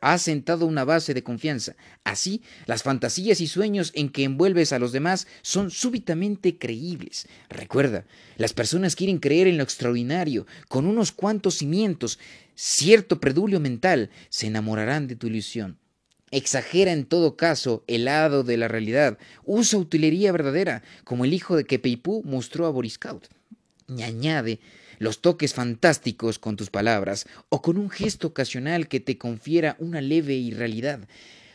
Has 0.00 0.22
sentado 0.22 0.66
una 0.66 0.82
base 0.82 1.14
de 1.14 1.22
confianza. 1.22 1.76
Así, 2.02 2.42
las 2.66 2.82
fantasías 2.82 3.40
y 3.40 3.46
sueños 3.46 3.92
en 3.94 4.08
que 4.08 4.24
envuelves 4.24 4.72
a 4.72 4.80
los 4.80 4.90
demás 4.90 5.28
son 5.42 5.70
súbitamente 5.70 6.58
creíbles. 6.58 7.28
Recuerda, 7.48 8.04
las 8.36 8.52
personas 8.52 8.96
quieren 8.96 9.18
creer 9.18 9.46
en 9.46 9.58
lo 9.58 9.62
extraordinario, 9.62 10.44
con 10.66 10.86
unos 10.86 11.12
cuantos 11.12 11.54
cimientos, 11.58 12.18
cierto 12.56 13.20
predulio 13.20 13.60
mental, 13.60 14.10
se 14.28 14.48
enamorarán 14.48 15.06
de 15.06 15.14
tu 15.14 15.28
ilusión. 15.28 15.78
Exagera 16.30 16.92
en 16.92 17.04
todo 17.04 17.36
caso 17.36 17.84
el 17.86 18.06
lado 18.06 18.42
de 18.42 18.56
la 18.56 18.66
realidad. 18.66 19.18
Usa 19.44 19.78
utilería 19.78 20.32
verdadera, 20.32 20.82
como 21.04 21.24
el 21.24 21.32
hijo 21.32 21.56
de 21.56 21.64
que 21.64 21.78
Peipú 21.78 22.22
mostró 22.24 22.66
a 22.66 22.70
Boris 22.70 22.98
Y 23.88 24.02
añade 24.02 24.58
los 24.98 25.20
toques 25.20 25.54
fantásticos 25.54 26.38
con 26.38 26.56
tus 26.56 26.70
palabras 26.70 27.26
o 27.48 27.62
con 27.62 27.76
un 27.78 27.90
gesto 27.90 28.28
ocasional 28.28 28.88
que 28.88 28.98
te 28.98 29.18
confiera 29.18 29.76
una 29.78 30.00
leve 30.00 30.34
irrealidad. 30.34 31.06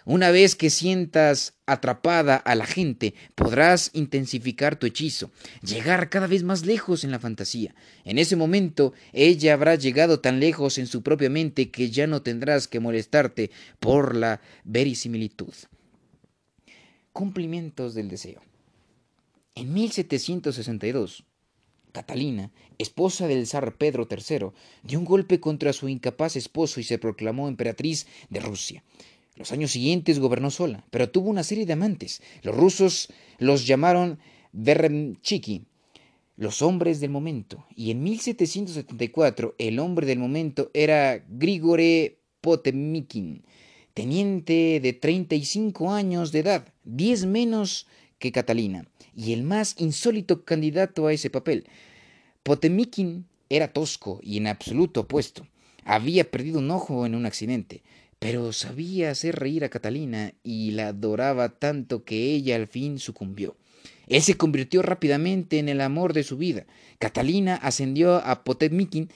Una 0.06 0.32
vez 0.32 0.56
que 0.56 0.70
sientas 0.70 1.54
atrapada 1.66 2.36
a 2.36 2.56
la 2.56 2.66
gente, 2.66 3.14
podrás 3.36 3.92
intensificar 3.94 4.78
tu 4.78 4.88
hechizo, 4.88 5.32
llegar 5.62 6.10
cada 6.10 6.28
vez 6.28 6.44
más 6.44 6.66
lejos 6.66 7.04
en 7.04 7.12
la 7.12 7.20
fantasía. 7.20 7.76
En 8.04 8.18
ese 8.18 8.36
momento, 8.36 8.94
ella 9.14 9.54
habrá 9.54 9.76
llegado 9.76 10.20
tan 10.20 10.40
lejos 10.40 10.78
en 10.78 10.88
su 10.88 11.04
propia 11.04 11.30
mente 11.30 11.70
que 11.70 11.92
ya 11.92 12.08
no 12.08 12.22
tendrás 12.22 12.68
que 12.68 12.80
molestarte 12.80 13.52
por 13.80 14.16
la 14.16 14.42
verisimilitud. 14.64 15.54
Cumplimientos 17.14 17.94
del 17.94 18.10
deseo. 18.10 18.42
En 19.54 19.74
1762, 19.74 21.26
Catalina, 21.92 22.52
esposa 22.78 23.28
del 23.28 23.46
zar 23.48 23.76
Pedro 23.76 24.08
III, 24.10 24.52
dio 24.84 25.00
un 25.00 25.06
golpe 25.06 25.40
contra 25.40 25.74
su 25.74 25.90
incapaz 25.90 26.36
esposo 26.38 26.80
y 26.80 26.84
se 26.84 26.98
proclamó 26.98 27.48
emperatriz 27.48 28.08
de 28.30 28.40
Rusia. 28.40 28.84
Los 29.36 29.52
años 29.52 29.72
siguientes 29.72 30.20
gobernó 30.20 30.52
sola, 30.52 30.86
pero 30.92 31.10
tuvo 31.10 31.30
una 31.30 31.44
serie 31.44 31.66
de 31.66 31.74
amantes. 31.74 32.22
Los 32.44 32.56
rusos 32.56 33.08
los 33.38 33.66
llamaron 33.66 34.20
Veremchiki, 34.52 35.66
los 36.36 36.62
hombres 36.62 37.00
del 37.00 37.12
momento, 37.12 37.66
y 37.76 37.92
en 37.92 38.04
1774 38.04 39.56
el 39.58 39.80
hombre 39.80 40.06
del 40.06 40.20
momento 40.20 40.70
era 40.74 41.24
Grigore 41.30 42.20
Potemikin, 42.42 43.44
teniente 43.94 44.80
de 44.82 44.94
35 44.94 45.92
años 45.94 46.32
de 46.32 46.40
edad, 46.40 46.74
10 46.84 47.26
menos 47.26 47.88
que 48.20 48.32
Catalina, 48.32 48.86
y 49.16 49.34
el 49.34 49.44
más 49.44 49.76
insólito 49.78 50.44
candidato 50.44 51.08
a 51.08 51.14
ese 51.14 51.30
papel. 51.30 51.68
Potemikin 52.44 53.26
era 53.50 53.72
tosco 53.72 54.20
y 54.22 54.38
en 54.38 54.48
absoluto 54.48 55.02
opuesto. 55.02 55.48
Había 55.84 56.30
perdido 56.30 56.60
un 56.60 56.70
ojo 56.72 57.06
en 57.06 57.16
un 57.16 57.26
accidente 57.26 57.82
pero 58.22 58.54
sabía 58.54 59.10
hacer 59.10 59.38
reír 59.38 59.64
a 59.64 59.70
Catalina 59.70 60.36
y 60.44 60.72
la 60.72 60.90
adoraba 60.90 61.50
tanto 61.50 62.04
que 62.04 62.36
ella 62.36 62.56
al 62.56 62.68
fin 62.68 63.00
sucumbió. 63.00 63.58
Él 64.06 64.22
se 64.22 64.38
convirtió 64.38 64.84
rápidamente 64.84 65.58
en 65.58 65.70
el 65.70 65.82
amor 65.82 66.14
de 66.14 66.22
su 66.22 66.38
vida. 66.38 66.68
Catalina 67.00 67.56
ascendió 67.56 68.18
a 68.18 68.44
Potemkin 68.44 69.10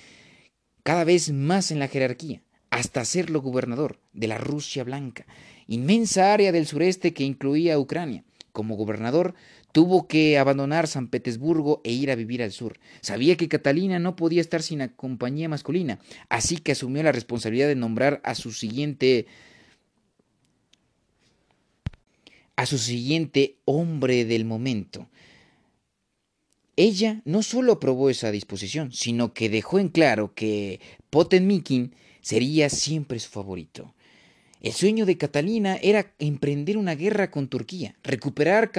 cada 0.82 1.04
vez 1.04 1.32
más 1.32 1.70
en 1.70 1.78
la 1.78 1.88
jerarquía, 1.88 2.42
hasta 2.72 3.02
hacerlo 3.02 3.44
gobernador 3.44 4.00
de 4.12 4.28
la 4.28 4.40
Rusia 4.40 4.84
Blanca, 4.84 5.28
inmensa 5.68 6.34
área 6.34 6.52
del 6.52 6.66
sureste 6.66 7.14
que 7.14 7.26
incluía 7.26 7.78
Ucrania. 7.78 8.24
Como 8.54 8.76
gobernador 8.76 9.36
Tuvo 9.76 10.08
que 10.08 10.38
abandonar 10.38 10.88
San 10.88 11.10
Petersburgo 11.10 11.82
e 11.84 11.92
ir 11.92 12.10
a 12.10 12.16
vivir 12.16 12.42
al 12.42 12.54
sur. 12.54 12.80
Sabía 13.02 13.36
que 13.36 13.50
Catalina 13.50 14.00
no 14.00 14.16
podía 14.16 14.40
estar 14.40 14.62
sin 14.62 14.80
la 14.80 14.88
compañía 14.88 15.50
masculina, 15.50 16.00
así 16.30 16.60
que 16.60 16.72
asumió 16.72 17.04
la 17.04 17.12
responsabilidad 17.12 17.68
de 17.68 17.76
nombrar 17.76 18.22
a 18.24 18.36
su 18.36 18.54
siguiente 18.54 19.28
a 22.56 22.66
su 22.66 22.78
siguiente 22.78 23.58
hombre 23.66 24.24
del 24.24 24.46
momento. 24.46 25.10
Ella 26.78 27.22
no 27.26 27.44
solo 27.44 27.74
aprobó 27.74 28.10
esa 28.10 28.32
disposición, 28.32 28.94
sino 28.94 29.34
que 29.34 29.50
dejó 29.50 29.80
en 29.80 29.90
claro 29.90 30.34
que 30.34 30.80
Potemkin 31.10 31.94
sería 32.22 32.70
siempre 32.70 33.20
su 33.20 33.30
favorito. 33.30 33.94
El 34.66 34.74
sueño 34.74 35.06
de 35.06 35.16
Catalina 35.16 35.78
era 35.80 36.12
emprender 36.18 36.76
una 36.76 36.96
guerra 36.96 37.30
con 37.30 37.50
Turquía, 37.50 37.94
recuperar 38.02 38.72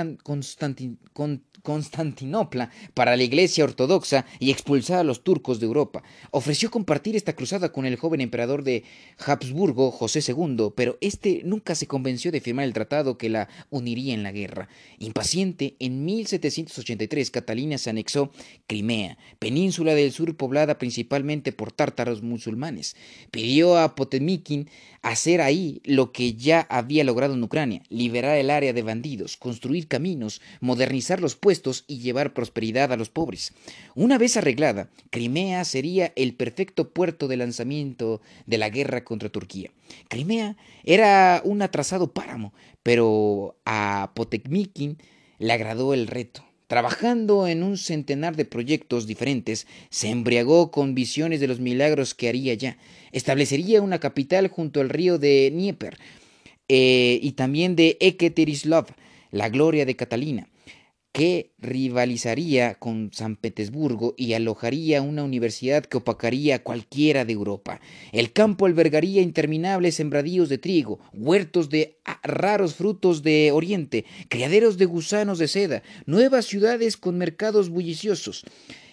Constantinopla 1.66 2.70
para 2.94 3.16
la 3.16 3.24
Iglesia 3.24 3.64
Ortodoxa 3.64 4.24
y 4.38 4.52
expulsar 4.52 5.00
a 5.00 5.02
los 5.02 5.24
turcos 5.24 5.58
de 5.58 5.66
Europa. 5.66 6.04
Ofreció 6.30 6.70
compartir 6.70 7.16
esta 7.16 7.34
cruzada 7.34 7.72
con 7.72 7.86
el 7.86 7.96
joven 7.96 8.20
emperador 8.20 8.62
de 8.62 8.84
Habsburgo, 9.18 9.90
José 9.90 10.20
II, 10.24 10.68
pero 10.76 10.96
este 11.00 11.40
nunca 11.44 11.74
se 11.74 11.88
convenció 11.88 12.30
de 12.30 12.40
firmar 12.40 12.66
el 12.66 12.72
tratado 12.72 13.18
que 13.18 13.30
la 13.30 13.48
uniría 13.70 14.14
en 14.14 14.22
la 14.22 14.30
guerra. 14.30 14.68
Impaciente, 15.00 15.74
en 15.80 16.04
1783 16.04 17.32
Catalina 17.32 17.78
se 17.78 17.90
anexó 17.90 18.30
Crimea, 18.68 19.18
península 19.40 19.96
del 19.96 20.12
sur 20.12 20.36
poblada 20.36 20.78
principalmente 20.78 21.50
por 21.50 21.72
tártaros 21.72 22.22
musulmanes. 22.22 22.94
Pidió 23.32 23.76
a 23.76 23.96
Potemikin 23.96 24.70
hacer 25.02 25.40
ahí 25.40 25.80
lo 25.84 26.12
que 26.12 26.34
ya 26.34 26.60
había 26.70 27.02
logrado 27.02 27.34
en 27.34 27.42
Ucrania, 27.42 27.82
liberar 27.88 28.36
el 28.36 28.50
área 28.50 28.72
de 28.72 28.82
bandidos, 28.82 29.36
construir 29.36 29.88
caminos, 29.88 30.40
modernizar 30.60 31.20
los 31.20 31.34
puestos 31.34 31.55
y 31.86 31.98
llevar 31.98 32.34
prosperidad 32.34 32.92
a 32.92 32.96
los 32.96 33.08
pobres. 33.08 33.52
Una 33.94 34.18
vez 34.18 34.36
arreglada, 34.36 34.88
Crimea 35.10 35.64
sería 35.64 36.12
el 36.16 36.34
perfecto 36.34 36.90
puerto 36.90 37.28
de 37.28 37.36
lanzamiento 37.36 38.20
de 38.46 38.58
la 38.58 38.68
guerra 38.68 39.04
contra 39.04 39.28
Turquía. 39.28 39.70
Crimea 40.08 40.56
era 40.84 41.40
un 41.44 41.62
atrasado 41.62 42.12
páramo, 42.12 42.52
pero 42.82 43.56
a 43.64 44.12
Potemkin 44.14 44.98
le 45.38 45.52
agradó 45.52 45.94
el 45.94 46.06
reto. 46.06 46.44
Trabajando 46.66 47.46
en 47.46 47.62
un 47.62 47.78
centenar 47.78 48.34
de 48.34 48.44
proyectos 48.44 49.06
diferentes, 49.06 49.66
se 49.88 50.08
embriagó 50.08 50.72
con 50.72 50.96
visiones 50.96 51.38
de 51.40 51.46
los 51.46 51.60
milagros 51.60 52.14
que 52.14 52.28
haría 52.28 52.54
ya. 52.54 52.76
Establecería 53.12 53.80
una 53.82 54.00
capital 54.00 54.48
junto 54.48 54.80
al 54.80 54.88
río 54.88 55.18
de 55.18 55.50
Dnieper 55.50 55.96
eh, 56.68 57.20
y 57.22 57.32
también 57.32 57.76
de 57.76 57.96
Ekaterinslov, 58.00 58.86
la 59.30 59.48
gloria 59.48 59.86
de 59.86 59.94
Catalina 59.94 60.48
que 61.16 61.54
rivalizaría 61.58 62.74
con 62.74 63.10
San 63.10 63.36
Petersburgo 63.36 64.14
y 64.18 64.34
alojaría 64.34 65.00
una 65.00 65.24
universidad 65.24 65.82
que 65.82 65.96
opacaría 65.96 66.56
a 66.56 66.62
cualquiera 66.62 67.24
de 67.24 67.32
Europa. 67.32 67.80
El 68.12 68.34
campo 68.34 68.66
albergaría 68.66 69.22
interminables 69.22 69.94
sembradíos 69.94 70.50
de 70.50 70.58
trigo, 70.58 71.00
huertos 71.14 71.70
de 71.70 71.96
raros 72.22 72.74
frutos 72.74 73.22
de 73.22 73.50
Oriente, 73.50 74.04
criaderos 74.28 74.76
de 74.76 74.84
gusanos 74.84 75.38
de 75.38 75.48
seda, 75.48 75.82
nuevas 76.04 76.44
ciudades 76.44 76.98
con 76.98 77.16
mercados 77.16 77.70
bulliciosos. 77.70 78.44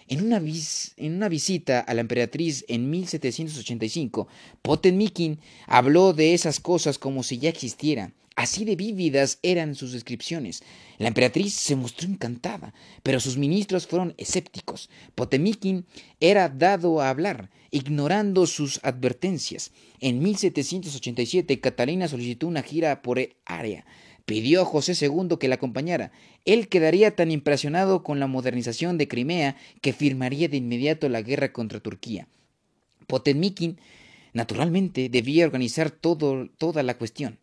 En 0.07 0.23
una, 0.23 0.37
en 0.37 1.15
una, 1.15 1.27
visita 1.27 1.81
a 1.81 1.93
la 1.93 1.99
emperatriz 1.99 2.63
en 2.69 2.89
1785, 2.89 4.29
Potemkin 4.61 5.39
habló 5.67 6.13
de 6.13 6.33
esas 6.33 6.61
cosas 6.61 6.97
como 6.97 7.21
si 7.21 7.37
ya 7.37 7.49
existieran. 7.49 8.13
Así 8.35 8.65
de 8.65 8.75
vívidas 8.75 9.37
eran 9.43 9.75
sus 9.75 9.91
descripciones. 9.91 10.63
La 10.97 11.07
emperatriz 11.07 11.53
se 11.53 11.75
mostró 11.75 12.09
encantada, 12.09 12.73
pero 13.03 13.19
sus 13.19 13.37
ministros 13.37 13.85
fueron 13.85 14.15
escépticos. 14.17 14.89
Potemikin 15.13 15.85
era 16.19 16.49
dado 16.49 17.01
a 17.01 17.09
hablar, 17.09 17.51
ignorando 17.69 18.47
sus 18.47 18.79
advertencias. 18.83 19.71
En 19.99 20.21
1787, 20.23 21.59
Catalina 21.59 22.07
solicitó 22.07 22.47
una 22.47 22.63
gira 22.63 23.03
por 23.03 23.19
el 23.19 23.35
área. 23.45 23.85
Pidió 24.25 24.61
a 24.61 24.65
José 24.65 24.93
II 24.99 25.37
que 25.39 25.47
la 25.47 25.55
acompañara. 25.55 26.11
Él 26.45 26.69
quedaría 26.69 27.15
tan 27.15 27.29
impresionado 27.29 28.03
con 28.03 28.19
la 28.19 28.27
modernización 28.27 28.97
de 28.97 29.07
Crimea 29.07 29.57
que 29.81 29.93
firmaría 29.93 30.47
de 30.47 30.57
inmediato 30.57 31.07
la 31.09 31.21
guerra 31.21 31.51
contra 31.51 31.81
Turquía. 31.81 32.27
Potemikin, 33.05 33.79
naturalmente, 34.31 35.09
debía 35.09 35.45
organizar 35.45 35.91
todo, 35.91 36.47
toda 36.57 36.83
la 36.83 36.97
cuestión. 36.97 37.37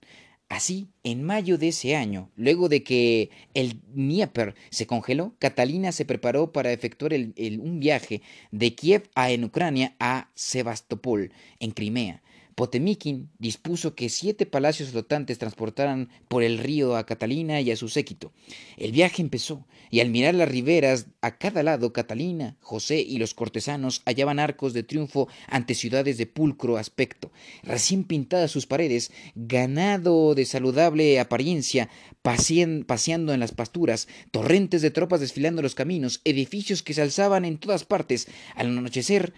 Así, 0.50 0.88
en 1.04 1.22
mayo 1.22 1.58
de 1.58 1.68
ese 1.68 1.94
año, 1.94 2.28
luego 2.34 2.68
de 2.68 2.82
que 2.82 3.30
el 3.54 3.80
Dnieper 3.94 4.56
se 4.70 4.84
congeló, 4.84 5.32
Catalina 5.38 5.92
se 5.92 6.04
preparó 6.04 6.50
para 6.50 6.72
efectuar 6.72 7.12
un 7.14 7.78
viaje 7.78 8.20
de 8.50 8.74
Kiev 8.74 9.08
a 9.14 9.30
en 9.30 9.44
Ucrania 9.44 9.94
a 10.00 10.28
Sebastopol, 10.34 11.30
en 11.60 11.70
Crimea. 11.70 12.20
Potemikin 12.60 13.30
dispuso 13.38 13.94
que 13.94 14.10
siete 14.10 14.44
palacios 14.44 14.90
flotantes 14.90 15.38
transportaran 15.38 16.10
por 16.28 16.42
el 16.42 16.58
río 16.58 16.94
a 16.94 17.06
Catalina 17.06 17.62
y 17.62 17.70
a 17.70 17.76
su 17.76 17.88
séquito. 17.88 18.34
El 18.76 18.92
viaje 18.92 19.22
empezó, 19.22 19.66
y 19.90 20.00
al 20.00 20.10
mirar 20.10 20.34
las 20.34 20.50
riberas 20.50 21.06
a 21.22 21.38
cada 21.38 21.62
lado, 21.62 21.94
Catalina, 21.94 22.58
José 22.60 23.00
y 23.00 23.16
los 23.16 23.32
cortesanos 23.32 24.02
hallaban 24.04 24.38
arcos 24.38 24.74
de 24.74 24.82
triunfo 24.82 25.26
ante 25.46 25.74
ciudades 25.74 26.18
de 26.18 26.26
pulcro 26.26 26.76
aspecto, 26.76 27.32
recién 27.62 28.04
pintadas 28.04 28.50
sus 28.50 28.66
paredes, 28.66 29.10
ganado 29.34 30.34
de 30.34 30.44
saludable 30.44 31.18
apariencia, 31.18 31.88
paseando 32.20 33.32
en 33.32 33.40
las 33.40 33.52
pasturas, 33.52 34.06
torrentes 34.32 34.82
de 34.82 34.90
tropas 34.90 35.20
desfilando 35.20 35.62
los 35.62 35.74
caminos, 35.74 36.20
edificios 36.26 36.82
que 36.82 36.92
se 36.92 37.00
alzaban 37.00 37.46
en 37.46 37.56
todas 37.56 37.86
partes. 37.86 38.28
Al 38.54 38.66
anochecer, 38.66 39.32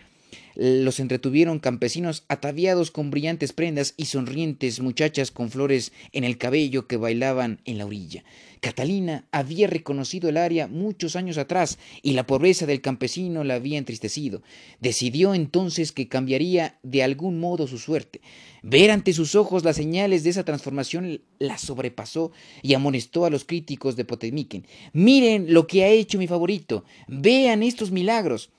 los 0.55 1.01
entretuvieron 1.01 1.59
campesinos 1.59 2.25
ataviados 2.29 2.91
con 2.91 3.11
brillantes 3.11 3.53
prendas 3.53 3.95
y 3.97 4.07
sonrientes 4.07 4.81
muchachas 4.81 5.31
con 5.31 5.51
flores 5.51 5.93
en 6.13 6.25
el 6.25 6.39
cabello 6.39 6.87
que 6.87 6.97
bailaban 6.97 7.61
en 7.65 7.79
la 7.79 7.87
orilla. 7.87 8.25
Catalina 8.61 9.27
había 9.33 9.67
reconocido 9.67 10.29
el 10.29 10.37
área 10.37 10.69
muchos 10.69 11.17
años 11.17 11.37
atrás 11.37 11.79
y 12.01 12.13
la 12.13 12.29
pobreza 12.29 12.65
del 12.65 12.81
campesino 12.81 13.43
la 13.43 13.55
había 13.55 13.77
entristecido. 13.77 14.43
Decidió 14.79 15.35
entonces 15.35 15.91
que 15.91 16.07
cambiaría 16.07 16.79
de 16.85 17.03
algún 17.03 17.41
modo 17.41 17.67
su 17.67 17.79
suerte. 17.79 18.21
Ver 18.63 18.93
ante 18.93 19.13
sus 19.13 19.35
ojos 19.35 19.65
las 19.65 19.75
señales 19.75 20.23
de 20.23 20.31
esa 20.31 20.45
transformación 20.45 21.21
la 21.41 21.59
sobrepasó 21.59 22.31
y 22.63 22.75
amonestó 22.75 23.25
a 23.25 23.31
los 23.31 23.45
críticos 23.45 23.97
de 23.97 24.05
Potemiken. 24.05 24.65
Miren 24.93 25.53
lo 25.53 25.67
que 25.67 25.83
ha 25.83 25.89
hecho 25.89 26.19
mi 26.19 26.29
favorito. 26.29 26.85
Vean 27.09 27.65
estos 27.65 27.91
milagros. 27.91 28.51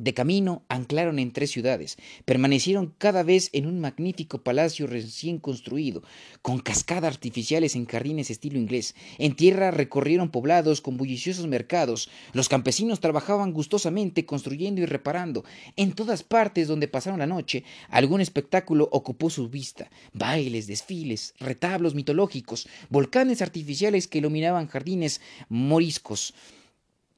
De 0.00 0.14
camino 0.14 0.64
anclaron 0.70 1.18
en 1.18 1.30
tres 1.30 1.50
ciudades, 1.50 1.98
permanecieron 2.24 2.94
cada 2.96 3.22
vez 3.22 3.50
en 3.52 3.66
un 3.66 3.80
magnífico 3.80 4.42
palacio 4.42 4.86
recién 4.86 5.38
construido, 5.38 6.02
con 6.40 6.58
cascadas 6.58 7.12
artificiales 7.12 7.76
en 7.76 7.84
jardines 7.84 8.30
estilo 8.30 8.58
inglés. 8.58 8.94
En 9.18 9.36
tierra 9.36 9.70
recorrieron 9.70 10.30
poblados 10.30 10.80
con 10.80 10.96
bulliciosos 10.96 11.46
mercados. 11.48 12.08
Los 12.32 12.48
campesinos 12.48 13.00
trabajaban 13.00 13.52
gustosamente 13.52 14.24
construyendo 14.24 14.80
y 14.80 14.86
reparando. 14.86 15.44
En 15.76 15.92
todas 15.92 16.22
partes 16.22 16.66
donde 16.66 16.88
pasaron 16.88 17.18
la 17.18 17.26
noche, 17.26 17.64
algún 17.90 18.22
espectáculo 18.22 18.88
ocupó 18.92 19.28
su 19.28 19.50
vista. 19.50 19.90
Bailes, 20.14 20.66
desfiles, 20.66 21.34
retablos 21.38 21.94
mitológicos, 21.94 22.66
volcanes 22.88 23.42
artificiales 23.42 24.08
que 24.08 24.16
iluminaban 24.16 24.66
jardines 24.66 25.20
moriscos. 25.50 26.32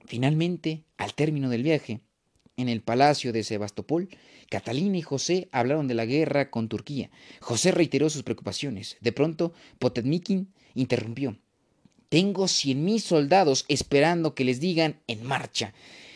Finalmente, 0.05 0.83
al 0.97 1.15
término 1.15 1.49
del 1.49 1.63
viaje, 1.63 2.01
en 2.57 2.69
el 2.69 2.83
palacio 2.83 3.33
de 3.33 3.45
Sebastopol, 3.45 4.09
Catalina 4.51 4.99
y 4.99 5.03
José 5.03 5.49
hablaron 5.53 5.89
de 5.89 5.95
la 5.95 6.05
guerra 6.05 6.51
con 6.51 6.69
Turquía. 6.69 7.11
José 7.41 7.73
reiteró 7.73 8.11
sus 8.11 8.23
preocupaciones. 8.23 8.97
De 9.01 9.13
pronto, 9.13 9.53
Potemkin 9.79 10.53
interrumpió. 10.75 11.39
Tengo 12.09 12.49
cien 12.49 12.85
mil 12.85 13.01
soldados 13.01 13.65
esperando 13.69 14.35
que 14.35 14.45
les 14.45 14.61
digan 14.61 15.01
en 15.07 15.25
marcha. 15.25 15.73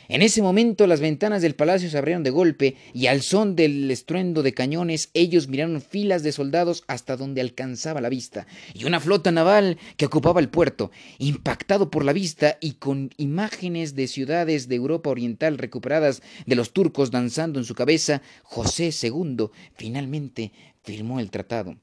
En 0.09 0.23
ese 0.23 0.41
momento 0.41 0.87
las 0.87 1.01
ventanas 1.01 1.43
del 1.43 1.55
palacio 1.55 1.91
se 1.91 1.99
abrieron 1.99 2.23
de 2.23 2.31
golpe 2.31 2.77
y 2.93 3.07
al 3.07 3.23
son 3.23 3.57
del 3.57 3.91
estruendo 3.91 4.43
de 4.43 4.55
cañones 4.55 5.11
ellos 5.15 5.49
miraron 5.49 5.81
filas 5.81 6.23
de 6.23 6.33
soldados 6.33 6.85
hasta 6.87 7.17
donde 7.17 7.41
alcanzaba 7.41 8.01
la 8.01 8.09
vista 8.09 8.47
y 8.73 8.85
una 8.85 9.01
flota 9.01 9.33
naval 9.33 9.79
que 9.97 10.07
ocupaba 10.07 10.41
el 10.41 10.49
puerto. 10.49 10.91
Impactado 11.19 11.91
por 11.91 12.05
la 12.05 12.13
vista 12.13 12.57
y 12.61 12.75
con 12.75 13.11
imágenes 13.17 13.97
de 13.97 14.07
ciudades 14.07 14.69
de 14.69 14.77
Europa 14.77 15.11
Oriental 15.11 15.59
recuperadas 15.59 16.23
de 16.47 16.55
los 16.55 16.73
turcos 16.73 17.11
danzando 17.11 17.59
en 17.59 17.65
su 17.65 17.75
cabeza, 17.75 18.23
José 18.43 18.91
II 19.03 19.49
finalmente 19.77 20.53
firmó 20.83 21.19
el 21.19 21.31
tratado. 21.31 21.77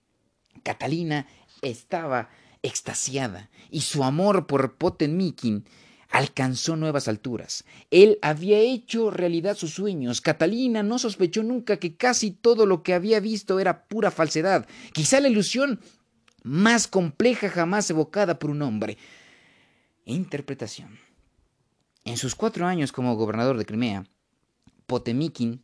Catalina 0.64 1.28
estaba 1.62 2.30
extasiada 2.62 3.50
y 3.70 3.82
su 3.82 4.04
amor 4.04 4.48
por 4.48 4.76
Potemkin 4.78 5.66
alcanzó 6.14 6.76
nuevas 6.76 7.08
alturas. 7.08 7.66
Él 7.90 8.20
había 8.22 8.60
hecho 8.60 9.10
realidad 9.10 9.58
sus 9.58 9.74
sueños. 9.74 10.22
Catalina 10.22 10.84
no 10.84 11.00
sospechó 11.00 11.42
nunca 11.42 11.78
que 11.78 11.98
casi 11.98 12.30
todo 12.30 12.68
lo 12.68 12.84
que 12.84 12.94
había 12.94 13.20
visto 13.20 13.60
era 13.60 13.86
pura 13.88 14.12
falsedad, 14.12 14.68
quizá 14.94 15.20
la 15.20 15.28
ilusión 15.28 15.82
más 16.44 16.88
compleja 16.88 17.50
jamás 17.50 17.90
evocada 17.90 18.38
por 18.38 18.52
un 18.52 18.62
hombre. 18.62 19.00
Interpretación. 20.06 21.00
En 22.06 22.18
sus 22.18 22.36
cuatro 22.36 22.68
años 22.68 22.92
como 22.92 23.16
gobernador 23.16 23.58
de 23.58 23.66
Crimea, 23.66 24.06
Potemikin 24.86 25.64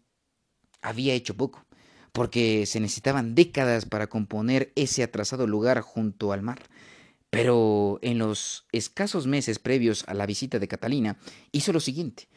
había 0.81 1.13
hecho 1.13 1.37
poco, 1.37 1.63
porque 2.11 2.65
se 2.65 2.79
necesitaban 2.79 3.35
décadas 3.35 3.85
para 3.85 4.07
componer 4.07 4.71
ese 4.75 5.03
atrasado 5.03 5.45
lugar 5.45 5.81
junto 5.81 6.33
al 6.33 6.41
mar. 6.41 6.59
Pero 7.29 7.99
en 8.01 8.17
los 8.17 8.65
escasos 8.71 9.27
meses 9.27 9.59
previos 9.59 10.03
a 10.07 10.13
la 10.13 10.25
visita 10.25 10.59
de 10.59 10.67
Catalina, 10.67 11.17
hizo 11.51 11.71
lo 11.71 11.79
siguiente. 11.79 12.27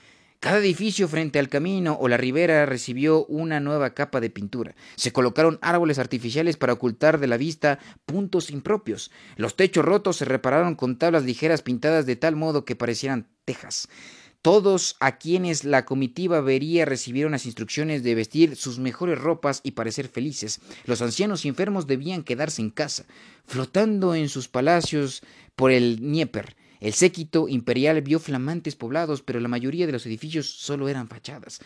Cada 0.42 0.58
edificio 0.58 1.06
frente 1.06 1.38
al 1.38 1.48
camino 1.48 1.96
o 2.00 2.08
la 2.08 2.16
ribera 2.16 2.66
recibió 2.66 3.24
una 3.26 3.60
nueva 3.60 3.94
capa 3.94 4.20
de 4.20 4.28
pintura. 4.28 4.74
Se 4.96 5.12
colocaron 5.12 5.60
árboles 5.62 6.00
artificiales 6.00 6.56
para 6.56 6.72
ocultar 6.72 7.20
de 7.20 7.28
la 7.28 7.36
vista 7.36 7.78
puntos 8.06 8.50
impropios. 8.50 9.12
Los 9.36 9.54
techos 9.54 9.84
rotos 9.84 10.16
se 10.16 10.24
repararon 10.24 10.74
con 10.74 10.98
tablas 10.98 11.22
ligeras 11.22 11.62
pintadas 11.62 12.06
de 12.06 12.16
tal 12.16 12.34
modo 12.34 12.64
que 12.64 12.74
parecieran 12.74 13.28
tejas. 13.44 13.88
Todos 14.42 14.96
a 14.98 15.18
quienes 15.18 15.62
la 15.62 15.84
comitiva 15.84 16.40
vería 16.40 16.84
recibieron 16.84 17.30
las 17.30 17.46
instrucciones 17.46 18.02
de 18.02 18.16
vestir 18.16 18.56
sus 18.56 18.80
mejores 18.80 19.20
ropas 19.20 19.60
y 19.62 19.70
parecer 19.70 20.08
felices. 20.08 20.60
Los 20.84 21.00
ancianos 21.00 21.44
y 21.44 21.48
enfermos 21.48 21.86
debían 21.86 22.24
quedarse 22.24 22.60
en 22.60 22.70
casa, 22.70 23.04
flotando 23.46 24.16
en 24.16 24.28
sus 24.28 24.48
palacios 24.48 25.22
por 25.54 25.70
el 25.70 26.00
Dnieper. 26.00 26.56
El 26.80 26.92
séquito 26.92 27.46
imperial 27.46 28.02
vio 28.02 28.18
flamantes 28.18 28.74
poblados, 28.74 29.22
pero 29.22 29.38
la 29.38 29.46
mayoría 29.46 29.86
de 29.86 29.92
los 29.92 30.06
edificios 30.06 30.50
solo 30.50 30.88
eran 30.88 31.06
fachadas. 31.06 31.60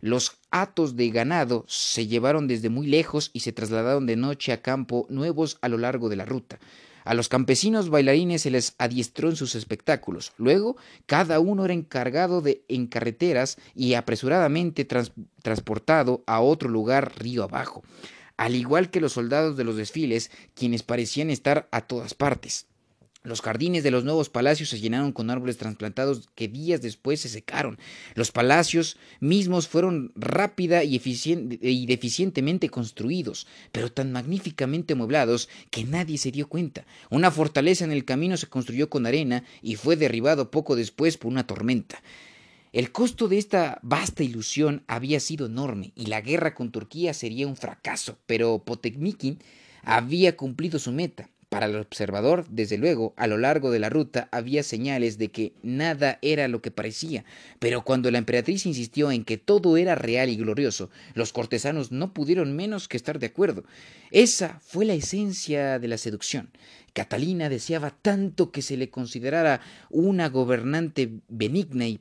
Los 0.00 0.38
atos 0.50 0.96
de 0.96 1.10
ganado 1.10 1.66
se 1.68 2.06
llevaron 2.06 2.48
desde 2.48 2.70
muy 2.70 2.86
lejos 2.86 3.30
y 3.34 3.40
se 3.40 3.52
trasladaron 3.52 4.06
de 4.06 4.16
noche 4.16 4.52
a 4.52 4.62
campo 4.62 5.06
nuevos 5.10 5.58
a 5.60 5.68
lo 5.68 5.76
largo 5.76 6.08
de 6.08 6.16
la 6.16 6.24
ruta. 6.24 6.58
A 7.04 7.14
los 7.14 7.28
campesinos 7.28 7.90
bailarines 7.90 8.42
se 8.42 8.50
les 8.50 8.74
adiestró 8.78 9.28
en 9.28 9.36
sus 9.36 9.54
espectáculos. 9.54 10.32
Luego, 10.36 10.76
cada 11.06 11.40
uno 11.40 11.64
era 11.64 11.74
encargado 11.74 12.40
de 12.40 12.62
en 12.68 12.86
carreteras 12.86 13.58
y 13.74 13.94
apresuradamente 13.94 14.84
transportado 14.84 16.22
a 16.26 16.40
otro 16.40 16.68
lugar 16.68 17.12
río 17.18 17.44
abajo, 17.44 17.82
al 18.36 18.54
igual 18.54 18.90
que 18.90 19.00
los 19.00 19.12
soldados 19.12 19.56
de 19.56 19.64
los 19.64 19.76
desfiles, 19.76 20.30
quienes 20.54 20.82
parecían 20.82 21.30
estar 21.30 21.68
a 21.70 21.82
todas 21.82 22.14
partes. 22.14 22.66
Los 23.24 23.40
jardines 23.40 23.84
de 23.84 23.92
los 23.92 24.02
nuevos 24.02 24.28
palacios 24.28 24.70
se 24.70 24.80
llenaron 24.80 25.12
con 25.12 25.30
árboles 25.30 25.56
trasplantados 25.56 26.28
que 26.34 26.48
días 26.48 26.82
después 26.82 27.20
se 27.20 27.28
secaron. 27.28 27.78
Los 28.16 28.32
palacios 28.32 28.96
mismos 29.20 29.68
fueron 29.68 30.10
rápida 30.16 30.82
y, 30.82 30.98
deficientemente 31.86 32.68
construidos, 32.68 33.46
pero 33.70 33.92
tan 33.92 34.10
magníficamente 34.10 34.94
amueblados 34.94 35.48
que 35.70 35.84
nadie 35.84 36.18
se 36.18 36.32
dio 36.32 36.48
cuenta. 36.48 36.84
Una 37.10 37.30
fortaleza 37.30 37.84
en 37.84 37.92
el 37.92 38.04
camino 38.04 38.36
se 38.36 38.48
construyó 38.48 38.90
con 38.90 39.06
arena 39.06 39.44
y 39.62 39.76
fue 39.76 39.94
derribado 39.94 40.50
poco 40.50 40.74
después 40.74 41.16
por 41.16 41.30
una 41.30 41.46
tormenta. 41.46 42.02
El 42.72 42.90
costo 42.90 43.28
de 43.28 43.38
esta 43.38 43.78
vasta 43.82 44.24
ilusión 44.24 44.82
había 44.88 45.20
sido 45.20 45.46
enorme 45.46 45.92
y 45.94 46.06
la 46.06 46.22
guerra 46.22 46.54
con 46.54 46.72
Turquía 46.72 47.14
sería 47.14 47.46
un 47.46 47.54
fracaso, 47.54 48.18
pero 48.26 48.64
Potemkin 48.64 49.38
había 49.82 50.36
cumplido 50.36 50.80
su 50.80 50.90
meta. 50.90 51.28
Para 51.52 51.66
el 51.66 51.76
observador, 51.76 52.46
desde 52.48 52.78
luego, 52.78 53.12
a 53.18 53.26
lo 53.26 53.36
largo 53.36 53.70
de 53.70 53.78
la 53.78 53.90
ruta 53.90 54.26
había 54.32 54.62
señales 54.62 55.18
de 55.18 55.30
que 55.30 55.52
nada 55.62 56.18
era 56.22 56.48
lo 56.48 56.62
que 56.62 56.70
parecía, 56.70 57.26
pero 57.58 57.84
cuando 57.84 58.10
la 58.10 58.16
emperatriz 58.16 58.64
insistió 58.64 59.12
en 59.12 59.22
que 59.22 59.36
todo 59.36 59.76
era 59.76 59.94
real 59.94 60.30
y 60.30 60.36
glorioso, 60.36 60.88
los 61.12 61.34
cortesanos 61.34 61.92
no 61.92 62.14
pudieron 62.14 62.56
menos 62.56 62.88
que 62.88 62.96
estar 62.96 63.18
de 63.18 63.26
acuerdo. 63.26 63.64
Esa 64.10 64.60
fue 64.64 64.86
la 64.86 64.94
esencia 64.94 65.78
de 65.78 65.88
la 65.88 65.98
seducción. 65.98 66.52
Catalina 66.94 67.50
deseaba 67.50 67.90
tanto 67.90 68.50
que 68.50 68.62
se 68.62 68.78
le 68.78 68.88
considerara 68.88 69.60
una 69.90 70.30
gobernante 70.30 71.20
benigna 71.28 71.86
y, 71.86 72.00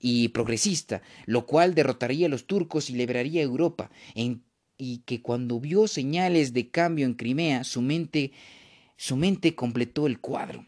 y 0.00 0.28
progresista, 0.28 1.02
lo 1.26 1.44
cual 1.44 1.74
derrotaría 1.74 2.24
a 2.24 2.30
los 2.30 2.46
turcos 2.46 2.88
y 2.88 2.94
liberaría 2.94 3.42
a 3.42 3.44
Europa, 3.44 3.90
y 4.14 5.02
que 5.04 5.20
cuando 5.20 5.60
vio 5.60 5.88
señales 5.88 6.54
de 6.54 6.70
cambio 6.70 7.04
en 7.04 7.12
Crimea, 7.12 7.64
su 7.64 7.82
mente 7.82 8.32
su 8.96 9.16
mente 9.16 9.54
completó 9.54 10.06
el 10.06 10.20
cuadro. 10.20 10.66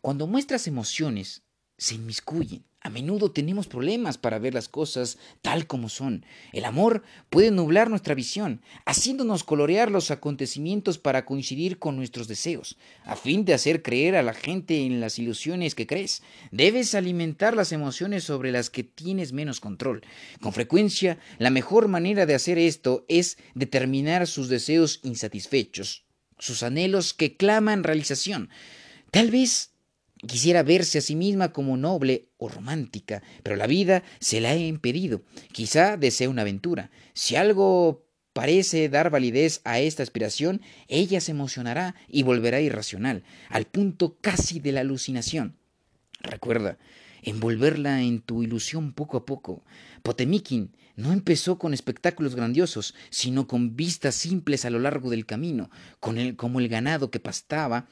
Cuando 0.00 0.26
nuestras 0.26 0.66
emociones 0.66 1.42
se 1.78 1.94
inmiscuyen, 1.94 2.64
a 2.86 2.90
menudo 2.90 3.30
tenemos 3.30 3.66
problemas 3.66 4.18
para 4.18 4.38
ver 4.38 4.52
las 4.52 4.68
cosas 4.68 5.16
tal 5.40 5.66
como 5.66 5.88
son. 5.88 6.26
El 6.52 6.66
amor 6.66 7.02
puede 7.30 7.50
nublar 7.50 7.88
nuestra 7.88 8.14
visión, 8.14 8.60
haciéndonos 8.84 9.42
colorear 9.42 9.90
los 9.90 10.10
acontecimientos 10.10 10.98
para 10.98 11.24
coincidir 11.24 11.78
con 11.78 11.96
nuestros 11.96 12.28
deseos, 12.28 12.76
a 13.04 13.16
fin 13.16 13.46
de 13.46 13.54
hacer 13.54 13.82
creer 13.82 14.16
a 14.16 14.22
la 14.22 14.34
gente 14.34 14.84
en 14.84 15.00
las 15.00 15.18
ilusiones 15.18 15.74
que 15.74 15.86
crees. 15.86 16.22
Debes 16.50 16.94
alimentar 16.94 17.56
las 17.56 17.72
emociones 17.72 18.24
sobre 18.24 18.52
las 18.52 18.68
que 18.68 18.84
tienes 18.84 19.32
menos 19.32 19.60
control. 19.60 20.02
Con 20.42 20.52
frecuencia, 20.52 21.18
la 21.38 21.48
mejor 21.48 21.88
manera 21.88 22.26
de 22.26 22.34
hacer 22.34 22.58
esto 22.58 23.06
es 23.08 23.38
determinar 23.54 24.26
sus 24.26 24.50
deseos 24.50 25.00
insatisfechos 25.02 26.03
sus 26.44 26.62
anhelos 26.62 27.14
que 27.14 27.36
claman 27.36 27.84
realización. 27.84 28.50
Tal 29.10 29.30
vez 29.30 29.70
quisiera 30.26 30.62
verse 30.62 30.98
a 30.98 31.00
sí 31.00 31.16
misma 31.16 31.52
como 31.52 31.78
noble 31.78 32.28
o 32.36 32.50
romántica, 32.50 33.22
pero 33.42 33.56
la 33.56 33.66
vida 33.66 34.02
se 34.20 34.42
la 34.42 34.50
ha 34.50 34.56
impedido. 34.56 35.22
Quizá 35.52 35.96
desea 35.96 36.28
una 36.28 36.42
aventura. 36.42 36.90
Si 37.14 37.34
algo 37.34 38.04
parece 38.34 38.90
dar 38.90 39.08
validez 39.08 39.62
a 39.64 39.80
esta 39.80 40.02
aspiración, 40.02 40.60
ella 40.88 41.22
se 41.22 41.30
emocionará 41.30 41.94
y 42.08 42.24
volverá 42.24 42.60
irracional, 42.60 43.22
al 43.48 43.64
punto 43.64 44.18
casi 44.20 44.60
de 44.60 44.72
la 44.72 44.80
alucinación. 44.80 45.56
Recuerda, 46.20 46.76
envolverla 47.22 48.02
en 48.02 48.20
tu 48.20 48.42
ilusión 48.42 48.92
poco 48.92 49.16
a 49.16 49.24
poco. 49.24 49.64
Potemikin 50.02 50.72
no 50.96 51.12
empezó 51.12 51.58
con 51.58 51.74
espectáculos 51.74 52.34
grandiosos, 52.36 52.94
sino 53.10 53.46
con 53.46 53.76
vistas 53.76 54.14
simples 54.14 54.64
a 54.64 54.70
lo 54.70 54.78
largo 54.78 55.10
del 55.10 55.26
camino, 55.26 55.70
con 56.00 56.18
el, 56.18 56.36
como 56.36 56.60
el 56.60 56.68
ganado 56.68 57.10
que 57.10 57.20
pastaba. 57.20 57.88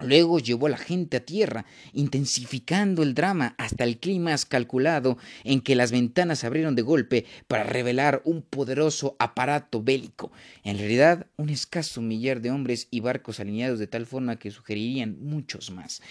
Luego 0.00 0.40
llevó 0.40 0.66
a 0.66 0.70
la 0.70 0.76
gente 0.76 1.16
a 1.16 1.24
tierra, 1.24 1.66
intensificando 1.92 3.04
el 3.04 3.14
drama 3.14 3.54
hasta 3.58 3.84
el 3.84 3.98
clima 3.98 4.34
calculado 4.48 5.16
en 5.44 5.60
que 5.60 5.76
las 5.76 5.92
ventanas 5.92 6.40
se 6.40 6.48
abrieron 6.48 6.74
de 6.74 6.82
golpe 6.82 7.26
para 7.46 7.62
revelar 7.62 8.20
un 8.24 8.42
poderoso 8.42 9.14
aparato 9.20 9.82
bélico. 9.82 10.32
En 10.64 10.78
realidad, 10.78 11.28
un 11.36 11.48
escaso 11.48 12.02
millar 12.02 12.40
de 12.40 12.50
hombres 12.50 12.88
y 12.90 13.00
barcos 13.00 13.38
alineados 13.38 13.78
de 13.78 13.86
tal 13.86 14.04
forma 14.04 14.36
que 14.36 14.50
sugerirían 14.50 15.16
muchos 15.20 15.70
más. 15.70 16.02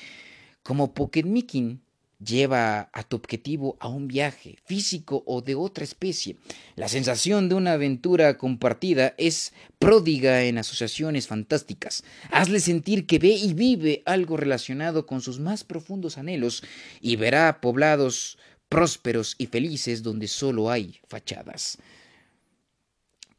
Como 0.64 0.94
Poketmikin 0.94 1.82
lleva 2.24 2.90
a 2.94 3.04
tu 3.04 3.16
objetivo 3.16 3.78
a 3.80 3.88
un 3.88 4.08
viaje 4.08 4.58
físico 4.66 5.24
o 5.26 5.42
de 5.42 5.56
otra 5.56 5.84
especie. 5.84 6.38
La 6.76 6.88
sensación 6.88 7.50
de 7.50 7.56
una 7.56 7.74
aventura 7.74 8.38
compartida 8.38 9.14
es 9.18 9.54
pródiga 9.80 10.44
en 10.44 10.58
asociaciones 10.58 11.28
fantásticas. 11.28 12.04
Hazle 12.32 12.60
sentir 12.60 13.06
que 13.06 13.20
ve 13.20 13.30
y 13.30 13.54
vive 13.54 14.04
algo 14.06 14.38
relacionado 14.38 15.06
con 15.06 15.22
sus 15.22 15.40
más 15.40 15.64
profundos 15.64 16.18
anhelos 16.18 16.64
y 17.02 17.16
verá 17.16 17.62
poblados 17.62 18.38
prósperos 18.70 19.36
y 19.38 19.48
felices 19.48 20.04
donde 20.04 20.28
solo 20.28 20.72
hay 20.72 21.00
fachadas. 21.08 21.78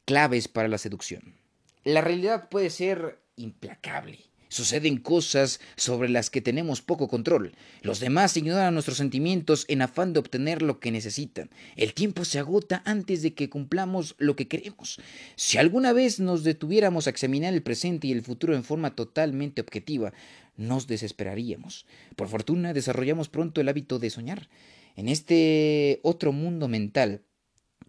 Claves 0.04 0.48
para 0.48 0.68
la 0.68 0.78
seducción. 0.78 1.34
La 1.82 2.00
realidad 2.00 2.48
puede 2.48 2.70
ser 2.70 3.18
implacable 3.36 4.33
Suceden 4.54 4.98
cosas 4.98 5.58
sobre 5.74 6.08
las 6.08 6.30
que 6.30 6.40
tenemos 6.40 6.80
poco 6.80 7.08
control. 7.08 7.56
Los 7.82 7.98
demás 7.98 8.36
ignoran 8.36 8.72
nuestros 8.72 8.98
sentimientos 8.98 9.64
en 9.66 9.82
afán 9.82 10.12
de 10.12 10.20
obtener 10.20 10.62
lo 10.62 10.78
que 10.78 10.92
necesitan. 10.92 11.50
El 11.74 11.92
tiempo 11.92 12.24
se 12.24 12.38
agota 12.38 12.80
antes 12.84 13.22
de 13.22 13.34
que 13.34 13.50
cumplamos 13.50 14.14
lo 14.18 14.36
que 14.36 14.46
queremos. 14.46 15.00
Si 15.34 15.58
alguna 15.58 15.92
vez 15.92 16.20
nos 16.20 16.44
detuviéramos 16.44 17.08
a 17.08 17.10
examinar 17.10 17.52
el 17.52 17.64
presente 17.64 18.06
y 18.06 18.12
el 18.12 18.22
futuro 18.22 18.54
en 18.54 18.62
forma 18.62 18.94
totalmente 18.94 19.60
objetiva, 19.60 20.12
nos 20.56 20.86
desesperaríamos. 20.86 21.84
Por 22.14 22.28
fortuna, 22.28 22.72
desarrollamos 22.72 23.28
pronto 23.28 23.60
el 23.60 23.68
hábito 23.68 23.98
de 23.98 24.10
soñar. 24.10 24.48
En 24.94 25.08
este 25.08 25.98
otro 26.04 26.30
mundo 26.30 26.68
mental, 26.68 27.22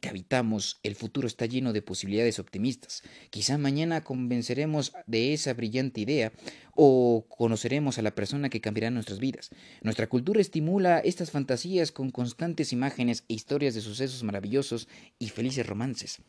que 0.02 0.10
habitamos, 0.10 0.80
el 0.84 0.96
futuro 0.96 1.28
está 1.28 1.46
lleno 1.46 1.74
de 1.74 1.82
posibilidades 1.82 2.40
optimistas. 2.40 3.04
Quizá 3.30 3.58
mañana 3.58 4.04
convenceremos 4.04 4.94
de 5.08 5.34
esa 5.34 5.54
brillante 5.54 6.02
idea 6.02 6.32
o 6.76 7.26
conoceremos 7.30 7.98
a 7.98 8.02
la 8.02 8.16
persona 8.16 8.50
que 8.50 8.62
cambiará 8.62 8.92
nuestras 8.92 9.20
vidas. 9.20 9.50
Nuestra 9.82 10.08
cultura 10.08 10.42
estimula 10.42 11.00
estas 11.00 11.32
fantasías 11.32 11.92
con 11.92 12.12
constantes 12.12 12.74
imágenes 12.74 13.24
e 13.30 13.34
historias 13.34 13.74
de 13.74 13.82
sucesos 13.82 14.24
maravillosos 14.24 14.88
y 15.20 15.30
felices 15.30 15.66
romances. 15.66 16.20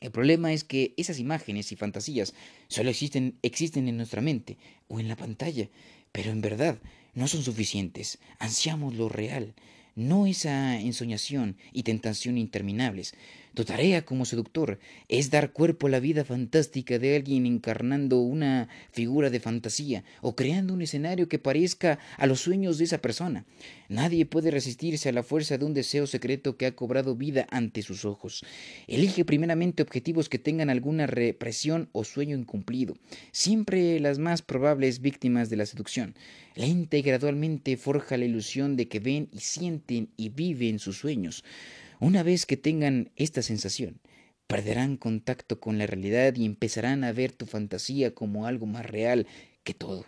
El 0.00 0.10
problema 0.10 0.52
es 0.52 0.64
que 0.64 0.92
esas 0.96 1.18
imágenes 1.18 1.72
y 1.72 1.76
fantasías 1.76 2.34
solo 2.68 2.90
existen, 2.90 3.38
existen 3.42 3.88
en 3.88 3.96
nuestra 3.96 4.20
mente 4.20 4.58
o 4.88 5.00
en 5.00 5.08
la 5.08 5.16
pantalla, 5.16 5.70
pero 6.12 6.30
en 6.30 6.42
verdad 6.42 6.78
no 7.14 7.26
son 7.26 7.42
suficientes. 7.42 8.18
Ansiamos 8.38 8.94
lo 8.94 9.08
real, 9.08 9.54
no 9.94 10.26
esa 10.26 10.80
ensoñación 10.80 11.56
y 11.72 11.82
tentación 11.82 12.38
interminables. 12.38 13.14
Tu 13.54 13.64
tarea 13.64 14.04
como 14.04 14.24
seductor 14.24 14.80
es 15.08 15.30
dar 15.30 15.52
cuerpo 15.52 15.86
a 15.86 15.90
la 15.90 16.00
vida 16.00 16.24
fantástica 16.24 16.98
de 16.98 17.14
alguien 17.14 17.46
encarnando 17.46 18.18
una 18.18 18.68
figura 18.90 19.30
de 19.30 19.38
fantasía 19.38 20.02
o 20.22 20.34
creando 20.34 20.74
un 20.74 20.82
escenario 20.82 21.28
que 21.28 21.38
parezca 21.38 22.00
a 22.18 22.26
los 22.26 22.40
sueños 22.40 22.78
de 22.78 22.84
esa 22.84 22.98
persona. 22.98 23.44
Nadie 23.88 24.26
puede 24.26 24.50
resistirse 24.50 25.08
a 25.08 25.12
la 25.12 25.22
fuerza 25.22 25.56
de 25.56 25.64
un 25.64 25.72
deseo 25.72 26.08
secreto 26.08 26.56
que 26.56 26.66
ha 26.66 26.74
cobrado 26.74 27.14
vida 27.14 27.46
ante 27.50 27.82
sus 27.82 28.04
ojos. 28.04 28.44
Elige 28.88 29.24
primeramente 29.24 29.84
objetivos 29.84 30.28
que 30.28 30.40
tengan 30.40 30.68
alguna 30.68 31.06
represión 31.06 31.88
o 31.92 32.02
sueño 32.02 32.36
incumplido, 32.36 32.96
siempre 33.30 34.00
las 34.00 34.18
más 34.18 34.42
probables 34.42 35.00
víctimas 35.00 35.48
de 35.48 35.56
la 35.58 35.66
seducción. 35.66 36.16
Lenta 36.56 36.96
y 36.96 37.02
gradualmente 37.02 37.76
forja 37.76 38.16
la 38.16 38.24
ilusión 38.24 38.76
de 38.76 38.88
que 38.88 38.98
ven 38.98 39.28
y 39.32 39.38
sienten 39.38 40.08
y 40.16 40.30
viven 40.30 40.80
sus 40.80 40.98
sueños. 40.98 41.44
Una 42.04 42.22
vez 42.22 42.44
que 42.44 42.58
tengan 42.58 43.12
esta 43.16 43.40
sensación, 43.40 43.98
perderán 44.46 44.98
contacto 44.98 45.58
con 45.58 45.78
la 45.78 45.86
realidad 45.86 46.34
y 46.36 46.44
empezarán 46.44 47.02
a 47.02 47.12
ver 47.12 47.32
tu 47.32 47.46
fantasía 47.46 48.14
como 48.14 48.44
algo 48.44 48.66
más 48.66 48.84
real 48.84 49.26
que 49.62 49.72
todo. 49.72 50.04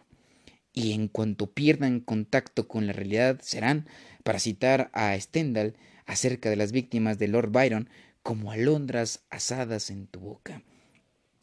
Y 0.74 0.92
en 0.92 1.08
cuanto 1.08 1.54
pierdan 1.54 2.00
contacto 2.00 2.68
con 2.68 2.86
la 2.86 2.92
realidad, 2.92 3.40
serán, 3.40 3.86
para 4.24 4.40
citar 4.40 4.90
a 4.92 5.18
Stendhal 5.18 5.72
acerca 6.04 6.50
de 6.50 6.56
las 6.56 6.70
víctimas 6.70 7.18
de 7.18 7.28
Lord 7.28 7.50
Byron, 7.50 7.88
como 8.22 8.52
alondras 8.52 9.24
asadas 9.30 9.88
en 9.88 10.06
tu 10.06 10.20
boca. 10.20 10.62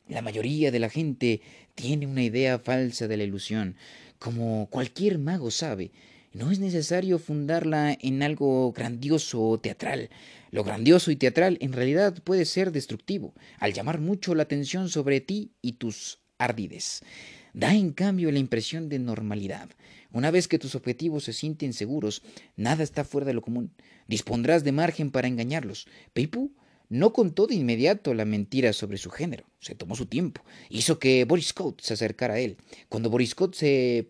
La 0.08 0.22
mayoría 0.22 0.70
de 0.70 0.80
la 0.80 0.92
gente 0.92 1.42
tiene 1.74 2.06
una 2.06 2.22
idea 2.22 2.60
falsa 2.60 3.08
de 3.08 3.18
la 3.18 3.24
ilusión. 3.24 3.76
Como 4.20 4.70
cualquier 4.70 5.18
mago 5.18 5.50
sabe, 5.50 5.90
no 6.34 6.52
es 6.52 6.60
necesario 6.60 7.20
fundarla 7.20 7.96
en 8.02 8.24
algo 8.24 8.72
grandioso 8.74 9.42
o 9.42 9.60
teatral. 9.60 10.10
Lo 10.50 10.64
grandioso 10.64 11.12
y 11.12 11.16
teatral 11.16 11.58
en 11.62 11.74
realidad 11.74 12.22
puede 12.24 12.46
ser 12.46 12.72
destructivo, 12.72 13.34
al 13.60 13.74
llamar 13.74 14.00
mucho 14.00 14.34
la 14.34 14.44
atención 14.44 14.90
sobre 14.90 15.22
ti 15.22 15.52
y 15.62 15.74
tus 15.74 16.20
ardides. 16.40 17.04
Da 17.54 17.76
en 17.76 17.92
cambio 17.92 18.32
la 18.32 18.40
impresión 18.40 18.90
de 18.90 18.98
normalidad. 18.98 19.70
Una 20.12 20.32
vez 20.32 20.48
que 20.48 20.58
tus 20.58 20.74
objetivos 20.74 21.24
se 21.24 21.34
sienten 21.34 21.74
seguros, 21.74 22.24
nada 22.56 22.84
está 22.84 23.04
fuera 23.04 23.28
de 23.28 23.34
lo 23.34 23.42
común. 23.42 23.72
Dispondrás 24.08 24.64
de 24.64 24.72
margen 24.72 25.12
para 25.12 25.28
engañarlos. 25.28 25.88
Peipu 26.14 26.52
no 26.90 27.14
contó 27.14 27.46
de 27.46 27.56
inmediato 27.56 28.14
la 28.16 28.26
mentira 28.26 28.74
sobre 28.74 28.98
su 28.98 29.12
género. 29.12 29.46
Se 29.60 29.76
tomó 29.76 29.96
su 29.96 30.08
tiempo. 30.08 30.44
Hizo 30.70 30.98
que 30.98 31.26
Boris 31.26 31.48
Scott 31.48 31.82
se 31.82 31.94
acercara 31.94 32.36
a 32.36 32.40
él. 32.40 32.58
Cuando 32.90 33.12
Boris 33.12 33.32
Scott 33.32 33.56
se, 33.56 34.10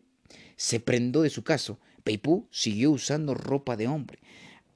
se 0.55 0.79
prendó 0.79 1.21
de 1.21 1.29
su 1.29 1.43
caso, 1.43 1.79
Peipú 2.03 2.47
siguió 2.51 2.91
usando 2.91 3.33
ropa 3.33 3.75
de 3.77 3.87
hombre. 3.87 4.19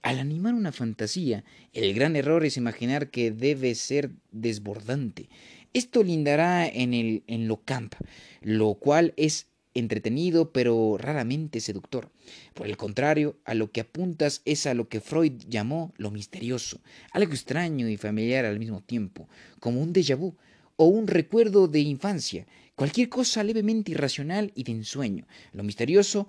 Al 0.01 0.19
animar 0.19 0.53
una 0.53 0.71
fantasía, 0.71 1.43
el 1.73 1.93
gran 1.93 2.15
error 2.15 2.45
es 2.45 2.57
imaginar 2.57 3.09
que 3.09 3.31
debe 3.31 3.75
ser 3.75 4.11
desbordante. 4.31 5.29
Esto 5.73 6.03
lindará 6.03 6.67
en, 6.67 6.93
el, 6.93 7.23
en 7.27 7.47
lo 7.47 7.57
camp, 7.57 7.95
lo 8.41 8.75
cual 8.75 9.13
es 9.17 9.47
entretenido 9.73 10.51
pero 10.51 10.97
raramente 10.97 11.59
seductor. 11.59 12.09
Por 12.53 12.67
el 12.67 12.77
contrario, 12.77 13.37
a 13.45 13.53
lo 13.53 13.71
que 13.71 13.81
apuntas 13.81 14.41
es 14.45 14.65
a 14.65 14.73
lo 14.73 14.89
que 14.89 15.01
Freud 15.01 15.33
llamó 15.47 15.93
lo 15.97 16.09
misterioso, 16.11 16.79
algo 17.11 17.33
extraño 17.33 17.87
y 17.87 17.97
familiar 17.97 18.45
al 18.45 18.59
mismo 18.59 18.81
tiempo, 18.81 19.27
como 19.59 19.81
un 19.81 19.93
déjà 19.93 20.17
vu 20.17 20.35
o 20.77 20.85
un 20.85 21.07
recuerdo 21.07 21.67
de 21.67 21.79
infancia, 21.79 22.45
cualquier 22.75 23.09
cosa 23.09 23.43
levemente 23.43 23.91
irracional 23.91 24.51
y 24.55 24.63
de 24.63 24.71
ensueño. 24.71 25.27
Lo 25.53 25.63
misterioso 25.63 26.27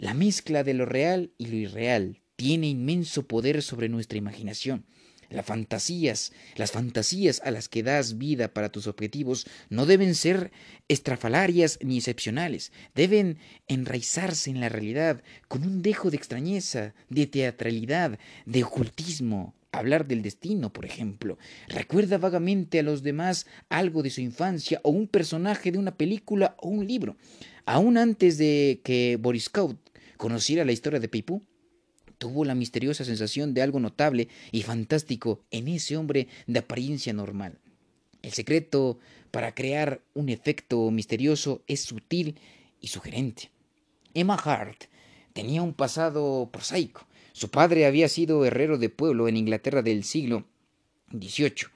la 0.00 0.14
mezcla 0.14 0.64
de 0.64 0.72
lo 0.72 0.86
real 0.86 1.30
y 1.36 1.46
lo 1.46 1.56
irreal 1.56 2.22
tiene 2.36 2.68
inmenso 2.68 3.26
poder 3.28 3.62
sobre 3.62 3.90
nuestra 3.90 4.16
imaginación. 4.16 4.86
Las 5.28 5.44
fantasías, 5.44 6.32
las 6.56 6.72
fantasías 6.72 7.42
a 7.44 7.50
las 7.50 7.68
que 7.68 7.82
das 7.82 8.16
vida 8.16 8.48
para 8.48 8.70
tus 8.70 8.86
objetivos 8.86 9.46
no 9.68 9.84
deben 9.84 10.14
ser 10.14 10.52
estrafalarias 10.88 11.78
ni 11.82 11.98
excepcionales, 11.98 12.72
deben 12.94 13.38
enraizarse 13.68 14.50
en 14.50 14.60
la 14.60 14.70
realidad 14.70 15.22
con 15.48 15.64
un 15.64 15.82
dejo 15.82 16.10
de 16.10 16.16
extrañeza, 16.16 16.94
de 17.10 17.26
teatralidad, 17.26 18.18
de 18.46 18.64
ocultismo. 18.64 19.54
Hablar 19.70 20.08
del 20.08 20.22
destino, 20.22 20.72
por 20.72 20.84
ejemplo. 20.84 21.38
Recuerda 21.68 22.18
vagamente 22.18 22.80
a 22.80 22.82
los 22.82 23.04
demás 23.04 23.46
algo 23.68 24.02
de 24.02 24.10
su 24.10 24.20
infancia 24.20 24.80
o 24.82 24.90
un 24.90 25.06
personaje 25.06 25.70
de 25.70 25.78
una 25.78 25.94
película 25.94 26.56
o 26.58 26.70
un 26.70 26.88
libro. 26.88 27.16
Aún 27.66 27.96
antes 27.96 28.36
de 28.36 28.80
que 28.82 29.16
Boris 29.20 29.48
Kaut 29.48 29.78
conociera 30.20 30.66
la 30.66 30.72
historia 30.72 31.00
de 31.00 31.08
Peipú, 31.08 31.42
tuvo 32.18 32.44
la 32.44 32.54
misteriosa 32.54 33.06
sensación 33.06 33.54
de 33.54 33.62
algo 33.62 33.80
notable 33.80 34.28
y 34.52 34.62
fantástico 34.62 35.40
en 35.50 35.66
ese 35.66 35.96
hombre 35.96 36.28
de 36.46 36.58
apariencia 36.58 37.14
normal. 37.14 37.58
El 38.20 38.32
secreto 38.32 38.98
para 39.30 39.54
crear 39.54 40.02
un 40.12 40.28
efecto 40.28 40.90
misterioso 40.90 41.62
es 41.66 41.80
sutil 41.80 42.38
y 42.82 42.88
sugerente. 42.88 43.50
Emma 44.12 44.34
Hart 44.34 44.84
tenía 45.32 45.62
un 45.62 45.72
pasado 45.72 46.50
prosaico. 46.52 47.06
Su 47.32 47.48
padre 47.48 47.86
había 47.86 48.10
sido 48.10 48.44
herrero 48.44 48.76
de 48.76 48.90
pueblo 48.90 49.26
en 49.26 49.38
Inglaterra 49.38 49.80
del 49.80 50.04
siglo 50.04 50.44
XVIII. 51.12 51.68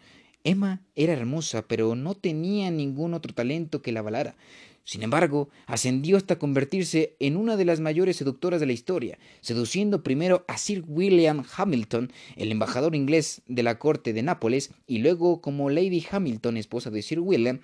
Emma 0.44 0.82
era 0.94 1.14
hermosa, 1.14 1.66
pero 1.66 1.94
no 1.94 2.14
tenía 2.14 2.70
ningún 2.70 3.14
otro 3.14 3.32
talento 3.32 3.80
que 3.80 3.92
la 3.92 4.00
avalara. 4.00 4.36
Sin 4.84 5.02
embargo, 5.02 5.48
ascendió 5.66 6.18
hasta 6.18 6.38
convertirse 6.38 7.16
en 7.18 7.36
una 7.38 7.56
de 7.56 7.64
las 7.64 7.80
mayores 7.80 8.16
seductoras 8.16 8.60
de 8.60 8.66
la 8.66 8.74
historia, 8.74 9.18
seduciendo 9.40 10.02
primero 10.02 10.44
a 10.46 10.58
Sir 10.58 10.84
William 10.86 11.42
Hamilton, 11.56 12.12
el 12.36 12.52
embajador 12.52 12.94
inglés 12.94 13.40
de 13.46 13.62
la 13.62 13.78
corte 13.78 14.12
de 14.12 14.22
Nápoles, 14.22 14.72
y 14.86 14.98
luego 14.98 15.40
como 15.40 15.70
Lady 15.70 16.04
Hamilton, 16.10 16.58
esposa 16.58 16.90
de 16.90 17.00
Sir 17.00 17.20
William, 17.20 17.60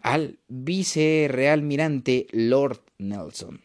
al 0.00 0.38
vicerealmirante 0.48 2.28
Lord 2.32 2.80
Nelson. 2.98 3.60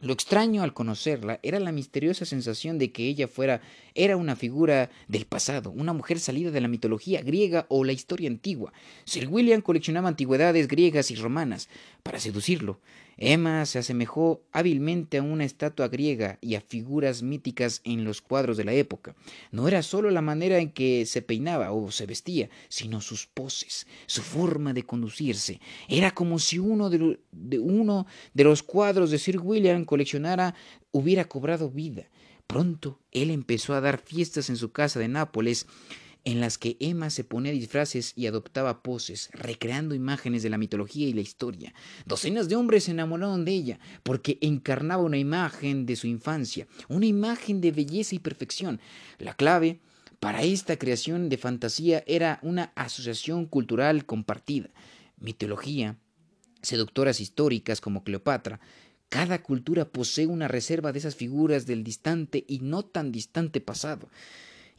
Lo 0.00 0.12
extraño 0.12 0.62
al 0.62 0.74
conocerla 0.74 1.40
era 1.42 1.58
la 1.58 1.72
misteriosa 1.72 2.24
sensación 2.24 2.78
de 2.78 2.92
que 2.92 3.08
ella 3.08 3.26
fuera 3.26 3.60
era 3.96 4.16
una 4.16 4.36
figura 4.36 4.90
del 5.08 5.26
pasado, 5.26 5.70
una 5.70 5.92
mujer 5.92 6.20
salida 6.20 6.52
de 6.52 6.60
la 6.60 6.68
mitología 6.68 7.20
griega 7.20 7.66
o 7.68 7.82
la 7.82 7.90
historia 7.90 8.30
antigua. 8.30 8.72
Sir 9.04 9.26
William 9.26 9.60
coleccionaba 9.60 10.08
antigüedades 10.08 10.68
griegas 10.68 11.10
y 11.10 11.16
romanas. 11.16 11.68
Para 12.04 12.20
seducirlo, 12.20 12.78
Emma 13.18 13.66
se 13.66 13.80
asemejó 13.80 14.42
hábilmente 14.52 15.18
a 15.18 15.22
una 15.22 15.44
estatua 15.44 15.88
griega 15.88 16.38
y 16.40 16.54
a 16.54 16.60
figuras 16.60 17.22
míticas 17.22 17.80
en 17.84 18.04
los 18.04 18.22
cuadros 18.22 18.56
de 18.56 18.64
la 18.64 18.72
época. 18.72 19.16
No 19.50 19.66
era 19.66 19.82
sólo 19.82 20.10
la 20.10 20.22
manera 20.22 20.58
en 20.58 20.70
que 20.70 21.04
se 21.04 21.20
peinaba 21.20 21.72
o 21.72 21.90
se 21.90 22.06
vestía, 22.06 22.48
sino 22.68 23.00
sus 23.00 23.26
poses, 23.26 23.86
su 24.06 24.22
forma 24.22 24.72
de 24.72 24.84
conducirse. 24.84 25.60
Era 25.88 26.12
como 26.12 26.38
si 26.38 26.58
uno 26.58 26.90
de, 26.90 27.18
uno 27.58 28.06
de 28.34 28.44
los 28.44 28.62
cuadros 28.62 29.10
de 29.10 29.18
Sir 29.18 29.40
William 29.40 29.84
coleccionara 29.84 30.54
hubiera 30.92 31.24
cobrado 31.26 31.70
vida. 31.70 32.08
Pronto 32.46 33.00
él 33.12 33.30
empezó 33.30 33.74
a 33.74 33.80
dar 33.80 33.98
fiestas 33.98 34.48
en 34.48 34.56
su 34.56 34.72
casa 34.72 34.98
de 35.00 35.08
Nápoles 35.08 35.66
en 36.28 36.40
las 36.40 36.58
que 36.58 36.76
Emma 36.78 37.08
se 37.08 37.24
ponía 37.24 37.52
disfraces 37.52 38.12
y 38.14 38.26
adoptaba 38.26 38.82
poses, 38.82 39.30
recreando 39.32 39.94
imágenes 39.94 40.42
de 40.42 40.50
la 40.50 40.58
mitología 40.58 41.08
y 41.08 41.14
la 41.14 41.22
historia. 41.22 41.72
Docenas 42.04 42.50
de 42.50 42.56
hombres 42.56 42.84
se 42.84 42.90
enamoraron 42.90 43.46
de 43.46 43.52
ella 43.52 43.80
porque 44.02 44.36
encarnaba 44.42 45.02
una 45.02 45.16
imagen 45.16 45.86
de 45.86 45.96
su 45.96 46.06
infancia, 46.06 46.66
una 46.88 47.06
imagen 47.06 47.62
de 47.62 47.72
belleza 47.72 48.14
y 48.14 48.18
perfección. 48.18 48.78
La 49.18 49.32
clave 49.32 49.80
para 50.20 50.42
esta 50.42 50.76
creación 50.76 51.30
de 51.30 51.38
fantasía 51.38 52.04
era 52.06 52.40
una 52.42 52.72
asociación 52.74 53.46
cultural 53.46 54.04
compartida, 54.04 54.68
mitología, 55.16 55.96
seductoras 56.60 57.20
históricas 57.20 57.80
como 57.80 58.04
Cleopatra, 58.04 58.60
cada 59.08 59.42
cultura 59.42 59.86
posee 59.86 60.26
una 60.26 60.48
reserva 60.48 60.92
de 60.92 60.98
esas 60.98 61.16
figuras 61.16 61.64
del 61.64 61.82
distante 61.82 62.44
y 62.46 62.58
no 62.58 62.84
tan 62.84 63.12
distante 63.12 63.62
pasado. 63.62 64.10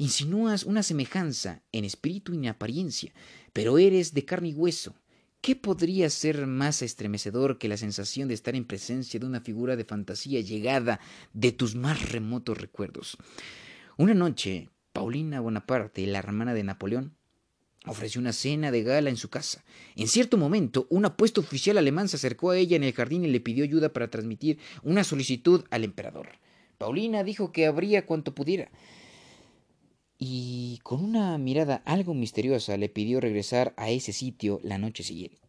Insinúas 0.02 0.64
una 0.64 0.82
semejanza 0.82 1.62
en 1.74 1.84
espíritu 1.84 2.34
y 2.34 2.38
en 2.38 2.48
apariencia, 2.48 3.12
pero 3.52 3.78
eres 3.78 4.14
de 4.14 4.24
carne 4.24 4.48
y 4.48 4.54
hueso. 4.54 4.96
¿Qué 5.42 5.58
podría 5.58 6.10
ser 6.10 6.48
más 6.48 6.82
estremecedor 6.82 7.58
que 7.58 7.68
la 7.68 7.76
sensación 7.76 8.30
de 8.30 8.34
estar 8.34 8.56
en 8.56 8.64
presencia 8.64 9.20
de 9.20 9.26
una 9.26 9.42
figura 9.42 9.76
de 9.76 9.84
fantasía 9.84 10.40
llegada 10.40 11.02
de 11.34 11.52
tus 11.52 11.76
más 11.76 12.14
remotos 12.14 12.58
recuerdos? 12.58 13.18
Una 13.98 14.14
noche, 14.14 14.70
Paulina 14.94 15.42
Bonaparte, 15.42 16.08
la 16.08 16.20
hermana 16.20 16.54
de 16.54 16.64
Napoleón, 16.64 17.18
ofreció 17.86 18.22
una 18.22 18.32
cena 18.32 18.72
de 18.72 18.84
gala 18.84 19.10
en 19.10 19.18
su 19.18 19.30
casa. 19.30 19.66
En 19.98 20.08
cierto 20.08 20.38
momento, 20.38 20.88
un 20.90 21.04
apuesto 21.04 21.42
oficial 21.42 21.78
alemán 21.78 22.08
se 22.08 22.16
acercó 22.16 22.52
a 22.52 22.58
ella 22.58 22.78
en 22.78 22.86
el 22.86 22.94
jardín 22.94 23.26
y 23.26 23.28
le 23.28 23.42
pidió 23.42 23.66
ayuda 23.66 23.92
para 23.92 24.10
transmitir 24.10 24.60
una 24.82 25.04
solicitud 25.04 25.66
al 25.72 25.84
emperador. 25.84 26.30
Paulina 26.78 27.26
dijo 27.26 27.52
que 27.52 27.66
habría 27.66 28.06
cuanto 28.06 28.34
pudiera 28.34 28.72
y 30.20 30.80
con 30.84 31.02
una 31.02 31.38
mirada 31.38 31.82
algo 31.86 32.14
misteriosa 32.14 32.76
le 32.76 32.90
pidió 32.90 33.22
regresar 33.22 33.74
a 33.78 33.90
ese 33.90 34.12
sitio 34.12 34.60
la 34.64 34.78
noche 34.78 35.02
siguiente. 35.02 35.40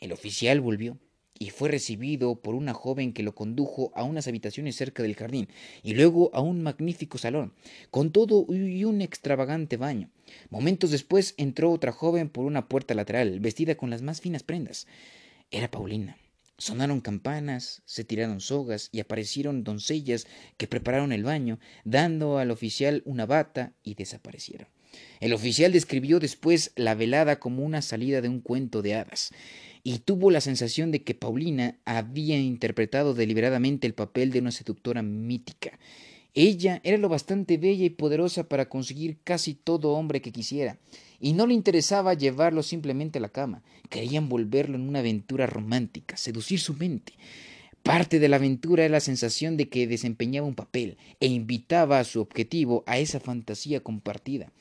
El 0.00 0.12
oficial 0.12 0.60
volvió. 0.60 0.98
y 1.38 1.50
fue 1.50 1.68
recibido 1.68 2.36
por 2.36 2.54
una 2.54 2.72
joven 2.72 3.12
que 3.12 3.24
lo 3.24 3.34
condujo 3.34 3.90
a 3.96 4.04
unas 4.04 4.28
habitaciones 4.28 4.76
cerca 4.76 5.02
del 5.02 5.16
jardín 5.16 5.48
y 5.82 5.94
luego 5.94 6.30
a 6.34 6.40
un 6.40 6.62
magnífico 6.62 7.18
salón, 7.18 7.52
con 7.90 8.12
todo 8.12 8.46
y 8.54 8.84
un 8.84 9.00
extravagante 9.00 9.76
baño. 9.76 10.08
Momentos 10.50 10.92
después 10.92 11.34
entró 11.38 11.72
otra 11.72 11.90
joven 11.90 12.28
por 12.28 12.44
una 12.44 12.68
puerta 12.68 12.94
lateral, 12.94 13.40
vestida 13.40 13.74
con 13.74 13.90
las 13.90 14.02
más 14.02 14.20
finas 14.20 14.44
prendas. 14.44 14.86
Era 15.50 15.68
Paulina. 15.68 16.16
Sonaron 16.62 17.00
campanas, 17.00 17.82
se 17.86 18.04
tiraron 18.04 18.40
sogas 18.40 18.88
y 18.92 19.00
aparecieron 19.00 19.64
doncellas 19.64 20.28
que 20.58 20.68
prepararon 20.68 21.10
el 21.10 21.24
baño, 21.24 21.58
dando 21.82 22.38
al 22.38 22.52
oficial 22.52 23.02
una 23.04 23.26
bata 23.26 23.72
y 23.82 23.94
desaparecieron. 23.94 24.68
El 25.18 25.32
oficial 25.32 25.72
describió 25.72 26.20
después 26.20 26.70
la 26.76 26.94
velada 26.94 27.40
como 27.40 27.64
una 27.64 27.82
salida 27.82 28.20
de 28.20 28.28
un 28.28 28.40
cuento 28.40 28.80
de 28.80 28.94
hadas 28.94 29.32
y 29.82 29.98
tuvo 29.98 30.30
la 30.30 30.40
sensación 30.40 30.92
de 30.92 31.02
que 31.02 31.16
Paulina 31.16 31.80
había 31.84 32.38
interpretado 32.38 33.12
deliberadamente 33.12 33.88
el 33.88 33.94
papel 33.94 34.30
de 34.30 34.38
una 34.38 34.52
seductora 34.52 35.02
mítica. 35.02 35.80
Ella 36.34 36.80
era 36.82 36.96
lo 36.96 37.10
bastante 37.10 37.58
bella 37.58 37.84
y 37.84 37.90
poderosa 37.90 38.48
para 38.48 38.68
conseguir 38.68 39.18
casi 39.22 39.54
todo 39.54 39.92
hombre 39.92 40.22
que 40.22 40.32
quisiera, 40.32 40.78
y 41.20 41.34
no 41.34 41.46
le 41.46 41.54
interesaba 41.54 42.14
llevarlo 42.14 42.62
simplemente 42.62 43.18
a 43.18 43.22
la 43.22 43.28
cama, 43.28 43.62
quería 43.90 44.18
envolverlo 44.18 44.76
en 44.76 44.88
una 44.88 45.00
aventura 45.00 45.46
romántica, 45.46 46.16
seducir 46.16 46.58
su 46.58 46.74
mente. 46.74 47.12
Parte 47.82 48.18
de 48.18 48.28
la 48.28 48.36
aventura 48.36 48.84
era 48.84 48.92
la 48.92 49.00
sensación 49.00 49.56
de 49.56 49.68
que 49.68 49.86
desempeñaba 49.86 50.46
un 50.46 50.54
papel 50.54 50.96
e 51.20 51.26
invitaba 51.26 51.98
a 51.98 52.04
su 52.04 52.20
objetivo 52.20 52.84
a 52.86 52.98
esa 52.98 53.20
fantasía 53.20 53.80
compartida. 53.80 54.52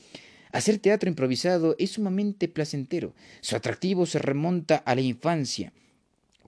Hacer 0.52 0.80
teatro 0.80 1.08
improvisado 1.08 1.76
es 1.80 1.92
sumamente 1.92 2.50
placentero. 2.50 3.14
Su 3.40 3.56
atractivo 3.56 4.06
se 4.06 4.20
remonta 4.20 4.76
a 4.78 4.96
la 4.96 5.02
infancia, 5.02 5.72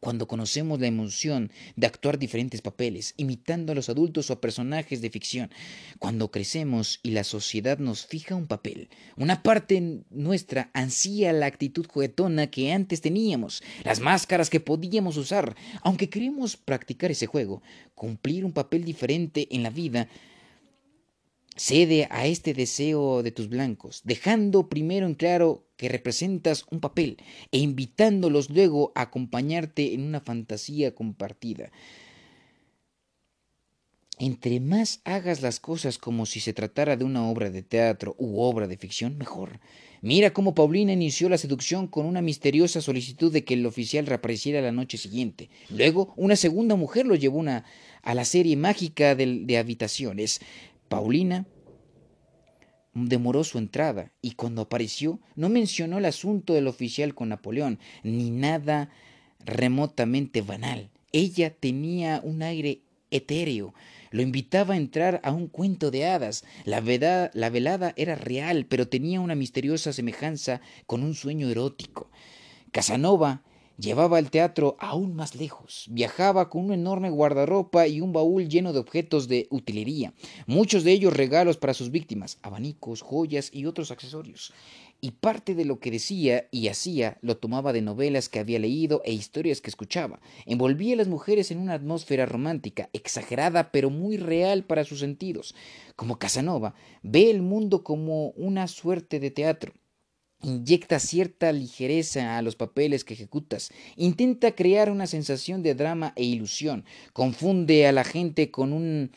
cuando 0.04 0.28
conocemos 0.28 0.82
la 0.82 0.88
emoción 0.88 1.50
de 1.78 1.88
actuar 1.88 2.20
diferentes 2.20 2.62
papeles, 2.62 3.14
imitando 3.16 3.72
a 3.72 3.76
los 3.76 3.88
adultos 3.88 4.30
o 4.30 4.34
a 4.34 4.42
personajes 4.42 5.02
de 5.02 5.10
ficción, 5.10 5.50
cuando 5.98 6.30
crecemos 6.30 7.00
y 7.04 7.12
la 7.12 7.24
sociedad 7.24 7.78
nos 7.78 8.06
fija 8.06 8.36
un 8.36 8.48
papel, 8.48 8.90
una 9.16 9.44
parte 9.44 10.04
nuestra 10.10 10.70
ansía 10.74 11.32
la 11.32 11.46
actitud 11.46 11.88
juguetona 11.88 12.48
que 12.48 12.74
antes 12.74 13.00
teníamos, 13.00 13.64
las 13.86 14.02
máscaras 14.02 14.50
que 14.50 14.60
podíamos 14.60 15.16
usar, 15.16 15.56
aunque 15.84 16.10
queremos 16.10 16.58
practicar 16.58 17.10
ese 17.10 17.28
juego, 17.28 17.64
cumplir 17.96 18.44
un 18.44 18.52
papel 18.52 18.84
diferente 18.84 19.48
en 19.52 19.64
la 19.64 19.70
vida, 19.70 20.10
Cede 21.56 22.08
a 22.10 22.26
este 22.26 22.56
deseo 22.56 23.22
de 23.22 23.32
tus 23.32 23.48
blancos, 23.48 24.02
dejando 24.04 24.70
primero 24.70 25.06
en 25.06 25.14
claro 25.14 25.68
que 25.84 25.90
representas 25.90 26.66
un 26.72 26.80
papel 26.80 27.18
e 27.52 27.58
invitándolos 27.58 28.50
luego 28.50 28.94
a 28.96 29.02
acompañarte 29.02 29.94
en 29.94 30.04
una 30.04 30.22
fantasía 30.22 30.96
compartida. 30.96 31.74
Entre 34.18 34.62
más 34.62 35.02
hagas 35.04 35.42
las 35.42 35.60
cosas 35.60 35.98
como 35.98 36.26
si 36.26 36.40
se 36.40 36.54
tratara 36.54 36.96
de 36.96 37.04
una 37.04 37.28
obra 37.28 37.50
de 37.50 37.64
teatro 37.64 38.16
u 38.18 38.40
obra 38.40 38.70
de 38.70 38.78
ficción, 38.78 39.18
mejor. 39.18 39.60
Mira 40.02 40.32
cómo 40.32 40.56
Paulina 40.56 40.94
inició 40.94 41.28
la 41.28 41.38
seducción 41.38 41.88
con 41.88 42.06
una 42.06 42.22
misteriosa 42.22 42.80
solicitud 42.80 43.30
de 43.34 43.44
que 43.44 43.56
el 43.56 43.66
oficial 43.66 44.06
reapareciera 44.06 44.62
la 44.62 44.72
noche 44.72 44.98
siguiente. 44.98 45.50
Luego, 45.70 46.14
una 46.16 46.38
segunda 46.38 46.78
mujer 46.78 47.06
lo 47.06 47.16
llevó 47.16 47.44
a 47.44 48.14
la 48.14 48.24
serie 48.24 48.56
mágica 48.56 49.16
de 49.16 49.58
habitaciones. 49.58 50.40
Paulina 50.88 51.46
demoró 52.94 53.44
su 53.44 53.58
entrada 53.58 54.12
y 54.22 54.32
cuando 54.32 54.62
apareció 54.64 55.20
no 55.36 55.50
mencionó 55.50 55.98
el 55.98 56.06
asunto 56.06 56.54
del 56.54 56.68
oficial 56.68 57.14
con 57.16 57.30
Napoleón, 57.30 57.80
ni 58.04 58.30
nada 58.30 58.90
remotamente 59.46 60.42
banal. 60.42 60.90
Ella 61.12 61.54
tenía 61.54 62.22
un 62.24 62.42
aire 62.42 62.82
etéreo, 63.12 63.74
lo 64.12 64.22
invitaba 64.22 64.74
a 64.76 64.78
entrar 64.78 65.22
a 65.24 65.32
un 65.32 65.48
cuento 65.48 65.92
de 65.92 66.06
hadas. 66.06 66.44
La, 66.66 66.82
la 67.34 67.50
velada 67.50 67.94
era 67.96 68.16
real, 68.16 68.66
pero 68.68 68.88
tenía 68.88 69.20
una 69.20 69.36
misteriosa 69.36 69.92
semejanza 69.92 70.62
con 70.86 71.04
un 71.04 71.16
sueño 71.16 71.50
erótico. 71.50 72.10
Casanova 72.72 73.44
Llevaba 73.84 74.18
el 74.18 74.32
teatro 74.32 74.78
aún 74.80 75.14
más 75.14 75.36
lejos. 75.36 75.88
Viajaba 75.90 76.50
con 76.50 76.64
un 76.64 76.72
enorme 76.72 77.10
guardarropa 77.10 77.86
y 77.86 78.00
un 78.00 78.14
baúl 78.14 78.48
lleno 78.48 78.72
de 78.72 78.80
objetos 78.80 79.28
de 79.28 79.48
utilería, 79.50 80.14
muchos 80.48 80.86
de 80.86 80.94
ellos 80.94 81.12
regalos 81.12 81.58
para 81.58 81.74
sus 81.74 81.92
víctimas, 81.92 82.38
abanicos, 82.44 83.02
joyas 83.02 83.50
y 83.52 83.66
otros 83.66 83.92
accesorios. 83.92 84.54
Y 85.02 85.12
parte 85.12 85.54
de 85.54 85.66
lo 85.66 85.82
que 85.82 85.92
decía 85.92 86.48
y 86.50 86.70
hacía 86.70 87.18
lo 87.20 87.36
tomaba 87.36 87.74
de 87.74 87.82
novelas 87.82 88.30
que 88.30 88.40
había 88.40 88.58
leído 88.58 89.02
e 89.04 89.12
historias 89.12 89.60
que 89.60 89.70
escuchaba. 89.70 90.22
Envolvía 90.46 90.94
a 90.94 90.98
las 91.00 91.10
mujeres 91.10 91.52
en 91.52 91.58
una 91.58 91.74
atmósfera 91.74 92.26
romántica, 92.26 92.90
exagerada 92.94 93.74
pero 93.74 93.90
muy 93.90 94.16
real 94.16 94.64
para 94.64 94.86
sus 94.86 95.00
sentidos. 95.02 95.56
Como 95.98 96.20
Casanova, 96.20 96.74
ve 97.02 97.30
el 97.30 97.42
mundo 97.42 97.84
como 97.84 98.30
una 98.30 98.70
suerte 98.70 99.20
de 99.20 99.30
teatro 99.30 99.74
inyecta 100.44 101.00
cierta 101.00 101.52
ligereza 101.52 102.38
a 102.38 102.42
los 102.42 102.56
papeles 102.56 103.04
que 103.04 103.14
ejecutas, 103.14 103.72
intenta 103.96 104.52
crear 104.52 104.92
una 104.92 105.08
sensación 105.08 105.64
de 105.64 105.76
drama 105.76 106.14
e 106.16 106.24
ilusión, 106.24 106.86
confunde 107.14 107.88
a 107.88 107.92
la 107.92 108.04
gente 108.04 108.52
con 108.52 108.74
un 108.74 109.12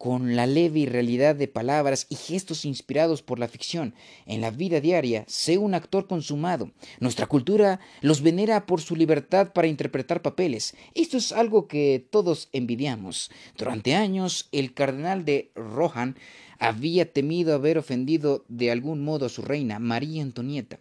con 0.00 0.34
la 0.34 0.46
leve 0.46 0.80
irrealidad 0.80 1.36
de 1.36 1.46
palabras 1.46 2.06
y 2.08 2.14
gestos 2.14 2.64
inspirados 2.64 3.20
por 3.20 3.38
la 3.38 3.48
ficción. 3.48 3.92
En 4.24 4.40
la 4.40 4.50
vida 4.50 4.80
diaria, 4.80 5.26
sé 5.28 5.58
un 5.58 5.74
actor 5.74 6.06
consumado. 6.06 6.70
Nuestra 7.00 7.26
cultura 7.26 7.80
los 8.00 8.22
venera 8.22 8.64
por 8.64 8.80
su 8.80 8.96
libertad 8.96 9.52
para 9.52 9.68
interpretar 9.68 10.22
papeles. 10.22 10.74
Esto 10.94 11.18
es 11.18 11.32
algo 11.32 11.68
que 11.68 12.02
todos 12.10 12.48
envidiamos. 12.54 13.30
Durante 13.58 13.94
años, 13.94 14.48
el 14.52 14.72
cardenal 14.72 15.26
de 15.26 15.50
Rohan 15.54 16.16
había 16.58 17.12
temido 17.12 17.52
haber 17.52 17.76
ofendido 17.76 18.46
de 18.48 18.70
algún 18.70 19.04
modo 19.04 19.26
a 19.26 19.28
su 19.28 19.42
reina, 19.42 19.78
María 19.80 20.22
Antonieta. 20.22 20.80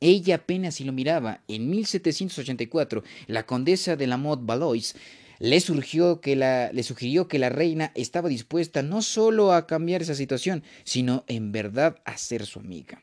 Ella 0.00 0.36
apenas 0.36 0.76
si 0.76 0.84
lo 0.84 0.94
miraba. 0.94 1.42
En 1.46 1.68
1784, 1.68 3.04
la 3.26 3.44
condesa 3.44 3.96
de 3.96 4.06
la 4.06 4.16
Motte 4.16 4.46
Valois 4.46 4.94
le, 5.38 5.60
surgió 5.60 6.20
que 6.20 6.36
le 6.36 6.82
sugirió 6.82 7.28
que 7.28 7.38
la 7.38 7.48
reina 7.48 7.92
estaba 7.94 8.28
dispuesta 8.28 8.82
no 8.82 9.02
solo 9.02 9.52
a 9.52 9.66
cambiar 9.66 10.02
esa 10.02 10.14
situación, 10.14 10.62
sino 10.84 11.24
en 11.26 11.52
verdad 11.52 11.98
a 12.04 12.16
ser 12.16 12.46
su 12.46 12.58
amiga. 12.58 13.02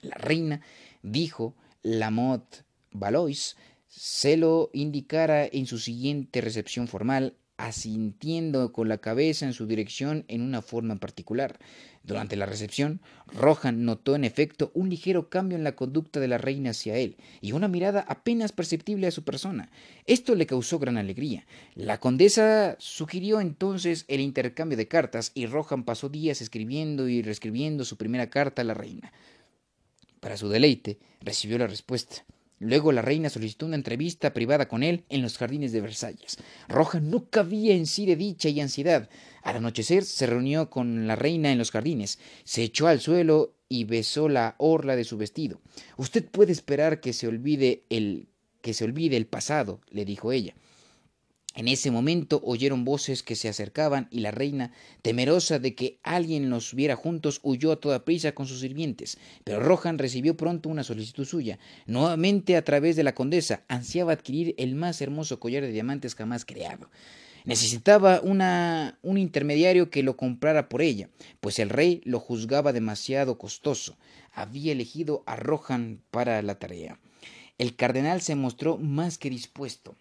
La 0.00 0.16
reina 0.16 0.62
dijo 1.02 1.54
la 1.82 2.10
Motte 2.10 2.64
Valois 2.92 3.56
se 3.88 4.36
lo 4.36 4.70
indicara 4.72 5.44
en 5.46 5.66
su 5.66 5.78
siguiente 5.78 6.40
recepción 6.40 6.86
formal 6.86 7.34
asintiendo 7.66 8.72
con 8.72 8.88
la 8.88 8.98
cabeza 8.98 9.46
en 9.46 9.52
su 9.52 9.66
dirección 9.66 10.24
en 10.28 10.42
una 10.42 10.62
forma 10.62 10.96
particular. 10.96 11.58
Durante 12.02 12.36
la 12.36 12.46
recepción, 12.46 13.00
Rohan 13.26 13.84
notó 13.84 14.14
en 14.14 14.24
efecto 14.24 14.70
un 14.72 14.88
ligero 14.88 15.28
cambio 15.28 15.58
en 15.58 15.64
la 15.64 15.76
conducta 15.76 16.18
de 16.18 16.28
la 16.28 16.38
reina 16.38 16.70
hacia 16.70 16.96
él 16.96 17.16
y 17.40 17.52
una 17.52 17.68
mirada 17.68 18.04
apenas 18.08 18.52
perceptible 18.52 19.06
a 19.06 19.10
su 19.10 19.22
persona. 19.22 19.70
Esto 20.06 20.34
le 20.34 20.46
causó 20.46 20.78
gran 20.78 20.96
alegría. 20.96 21.46
La 21.74 22.00
condesa 22.00 22.76
sugirió 22.78 23.40
entonces 23.40 24.06
el 24.08 24.20
intercambio 24.20 24.78
de 24.78 24.88
cartas 24.88 25.30
y 25.34 25.46
Rohan 25.46 25.84
pasó 25.84 26.08
días 26.08 26.40
escribiendo 26.40 27.08
y 27.08 27.20
reescribiendo 27.20 27.84
su 27.84 27.96
primera 27.96 28.30
carta 28.30 28.62
a 28.62 28.64
la 28.64 28.74
reina. 28.74 29.12
Para 30.20 30.36
su 30.36 30.48
deleite, 30.48 30.98
recibió 31.20 31.58
la 31.58 31.66
respuesta. 31.66 32.24
Luego 32.60 32.92
la 32.92 33.00
reina 33.00 33.30
solicitó 33.30 33.64
una 33.64 33.76
entrevista 33.76 34.34
privada 34.34 34.68
con 34.68 34.82
él 34.82 35.04
en 35.08 35.22
los 35.22 35.38
jardines 35.38 35.72
de 35.72 35.80
Versalles. 35.80 36.36
Roja 36.68 37.00
no 37.00 37.30
cabía 37.30 37.74
en 37.74 37.86
sí 37.86 38.04
de 38.04 38.16
dicha 38.16 38.50
y 38.50 38.60
ansiedad. 38.60 39.08
Al 39.42 39.56
anochecer 39.56 40.04
se 40.04 40.26
reunió 40.26 40.68
con 40.68 41.06
la 41.06 41.16
reina 41.16 41.50
en 41.50 41.56
los 41.58 41.70
jardines, 41.70 42.18
se 42.44 42.62
echó 42.62 42.86
al 42.86 43.00
suelo 43.00 43.54
y 43.70 43.84
besó 43.84 44.28
la 44.28 44.56
orla 44.58 44.94
de 44.94 45.04
su 45.04 45.16
vestido. 45.16 45.62
Usted 45.96 46.22
puede 46.26 46.52
esperar 46.52 47.00
que 47.00 47.14
se 47.14 47.26
olvide 47.26 47.84
el 47.88 48.28
que 48.60 48.74
se 48.74 48.84
olvide 48.84 49.16
el 49.16 49.26
pasado, 49.26 49.80
le 49.88 50.04
dijo 50.04 50.30
ella. 50.30 50.54
En 51.60 51.68
ese 51.68 51.90
momento 51.90 52.40
oyeron 52.42 52.86
voces 52.86 53.22
que 53.22 53.36
se 53.36 53.46
acercaban 53.46 54.08
y 54.10 54.20
la 54.20 54.30
reina, 54.30 54.72
temerosa 55.02 55.58
de 55.58 55.74
que 55.74 55.98
alguien 56.02 56.48
los 56.48 56.72
viera 56.72 56.96
juntos, 56.96 57.38
huyó 57.42 57.70
a 57.70 57.80
toda 57.80 58.06
prisa 58.06 58.32
con 58.32 58.46
sus 58.46 58.60
sirvientes. 58.60 59.18
Pero 59.44 59.60
Rohan 59.60 59.98
recibió 59.98 60.38
pronto 60.38 60.70
una 60.70 60.84
solicitud 60.84 61.26
suya. 61.26 61.58
Nuevamente 61.84 62.56
a 62.56 62.64
través 62.64 62.96
de 62.96 63.02
la 63.02 63.14
condesa, 63.14 63.62
ansiaba 63.68 64.14
adquirir 64.14 64.54
el 64.56 64.74
más 64.74 65.02
hermoso 65.02 65.38
collar 65.38 65.62
de 65.62 65.70
diamantes 65.70 66.14
jamás 66.14 66.46
creado. 66.46 66.88
Necesitaba 67.44 68.22
un 68.22 69.18
intermediario 69.18 69.90
que 69.90 70.02
lo 70.02 70.16
comprara 70.16 70.70
por 70.70 70.80
ella, 70.80 71.10
pues 71.40 71.58
el 71.58 71.68
rey 71.68 72.00
lo 72.04 72.20
juzgaba 72.20 72.72
demasiado 72.72 73.36
costoso. 73.36 73.98
Había 74.32 74.72
elegido 74.72 75.22
a 75.26 75.36
Rohan 75.36 76.00
para 76.10 76.40
la 76.40 76.58
tarea. 76.58 76.98
El 77.58 77.76
cardenal 77.76 78.22
se 78.22 78.34
mostró 78.34 78.78
más 78.78 79.18
que 79.18 79.28
dispuesto. 79.28 79.94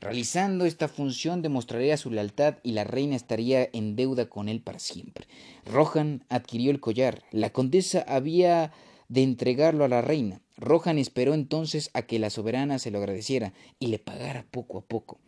Realizando 0.00 0.66
esta 0.66 0.88
función 0.88 1.42
demostraría 1.42 1.96
su 1.96 2.10
lealtad 2.10 2.56
y 2.62 2.72
la 2.72 2.84
reina 2.84 3.16
estaría 3.16 3.68
en 3.72 3.96
deuda 3.96 4.28
con 4.28 4.48
él 4.48 4.60
para 4.60 4.78
siempre. 4.78 5.26
Rohan 5.64 6.24
adquirió 6.28 6.70
el 6.70 6.80
collar. 6.80 7.22
La 7.30 7.50
condesa 7.50 8.04
había 8.06 8.72
de 9.08 9.22
entregarlo 9.22 9.84
a 9.84 9.88
la 9.88 10.02
reina. 10.02 10.40
Rohan 10.56 10.98
esperó 10.98 11.34
entonces 11.34 11.90
a 11.94 12.02
que 12.02 12.18
la 12.18 12.30
soberana 12.30 12.78
se 12.78 12.90
lo 12.90 12.98
agradeciera 12.98 13.52
y 13.78 13.88
le 13.88 13.98
pagara 13.98 14.46
poco 14.50 14.78
a 14.78 14.82
poco. 14.82 15.18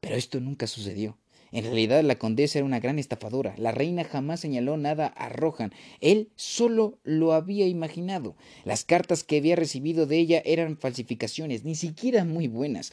Pero 0.00 0.16
esto 0.16 0.40
nunca 0.40 0.66
sucedió. 0.66 1.16
En 1.52 1.64
realidad 1.64 2.02
la 2.02 2.18
condesa 2.18 2.58
era 2.58 2.64
una 2.64 2.80
gran 2.80 2.98
estafadora. 2.98 3.54
La 3.58 3.72
reina 3.72 4.04
jamás 4.04 4.40
señaló 4.40 4.78
nada 4.78 5.06
a 5.06 5.28
Rohan. 5.28 5.72
Él 6.00 6.30
solo 6.34 6.98
lo 7.04 7.34
había 7.34 7.66
imaginado. 7.66 8.34
Las 8.64 8.84
cartas 8.84 9.22
que 9.22 9.36
había 9.36 9.54
recibido 9.54 10.06
de 10.06 10.18
ella 10.18 10.42
eran 10.46 10.78
falsificaciones, 10.78 11.64
ni 11.64 11.74
siquiera 11.74 12.24
muy 12.24 12.48
buenas. 12.48 12.92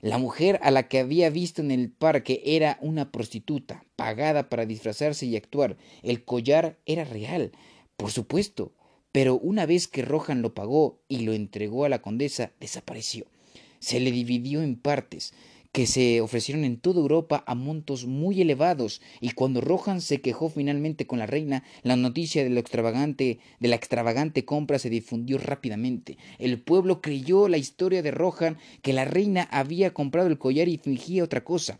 La 0.00 0.18
mujer 0.18 0.60
a 0.62 0.70
la 0.70 0.86
que 0.86 1.00
había 1.00 1.28
visto 1.28 1.60
en 1.60 1.72
el 1.72 1.90
parque 1.90 2.40
era 2.44 2.78
una 2.80 3.10
prostituta, 3.10 3.84
pagada 3.96 4.48
para 4.48 4.64
disfrazarse 4.64 5.26
y 5.26 5.36
actuar. 5.36 5.76
El 6.02 6.24
collar 6.24 6.78
era 6.86 7.02
real, 7.02 7.50
por 7.96 8.12
supuesto, 8.12 8.72
pero 9.10 9.36
una 9.36 9.66
vez 9.66 9.88
que 9.88 10.02
Rohan 10.02 10.40
lo 10.40 10.54
pagó 10.54 11.00
y 11.08 11.20
lo 11.20 11.32
entregó 11.32 11.84
a 11.84 11.88
la 11.88 12.00
condesa, 12.00 12.52
desapareció. 12.60 13.26
Se 13.80 13.98
le 13.98 14.12
dividió 14.12 14.62
en 14.62 14.76
partes 14.76 15.34
que 15.72 15.86
se 15.86 16.20
ofrecieron 16.20 16.64
en 16.64 16.78
toda 16.78 17.00
Europa 17.00 17.44
a 17.46 17.54
montos 17.54 18.06
muy 18.06 18.40
elevados, 18.40 19.00
y 19.20 19.32
cuando 19.32 19.60
Rohan 19.60 20.00
se 20.00 20.20
quejó 20.20 20.48
finalmente 20.48 21.06
con 21.06 21.18
la 21.18 21.26
reina, 21.26 21.64
la 21.82 21.96
noticia 21.96 22.42
de, 22.42 22.50
lo 22.50 22.60
extravagante, 22.60 23.38
de 23.60 23.68
la 23.68 23.76
extravagante 23.76 24.44
compra 24.44 24.78
se 24.78 24.90
difundió 24.90 25.38
rápidamente. 25.38 26.16
El 26.38 26.60
pueblo 26.60 27.00
creyó 27.00 27.48
la 27.48 27.58
historia 27.58 28.02
de 28.02 28.10
Rohan 28.10 28.58
que 28.82 28.92
la 28.92 29.04
reina 29.04 29.48
había 29.50 29.92
comprado 29.92 30.28
el 30.28 30.38
collar 30.38 30.68
y 30.68 30.78
fingía 30.78 31.24
otra 31.24 31.44
cosa. 31.44 31.78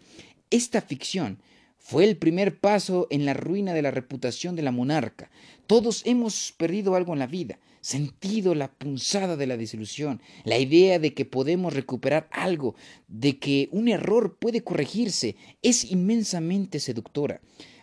Esta 0.51 0.80
ficción 0.80 1.39
fue 1.78 2.05
el 2.05 2.16
primer 2.18 2.59
paso 2.59 3.07
en 3.11 3.24
la 3.24 3.34
ruina 3.34 3.72
de 3.72 3.82
la 3.82 3.91
reputación 3.91 4.57
de 4.57 4.62
la 4.62 4.72
monarca. 4.72 5.30
Todos 5.66 6.03
hemos 6.05 6.53
perdido 6.57 6.95
algo 6.95 7.14
en 7.14 7.18
la 7.18 7.26
vida, 7.26 7.59
sentido 7.81 8.55
la 8.55 8.70
punzada 8.72 9.37
de 9.37 9.47
la 9.47 9.57
desilusión, 9.57 10.20
la 10.45 10.59
idea 10.59 10.99
de 10.99 11.14
que 11.14 11.24
podemos 11.24 11.74
recuperar 11.74 12.29
algo, 12.33 12.74
de 13.09 13.39
que 13.39 13.68
un 13.72 13.89
error 13.89 14.37
puede 14.39 14.62
corregirse, 14.62 15.37
es 15.62 15.85
inmensamente 15.91 16.81
seductora. 16.81 17.41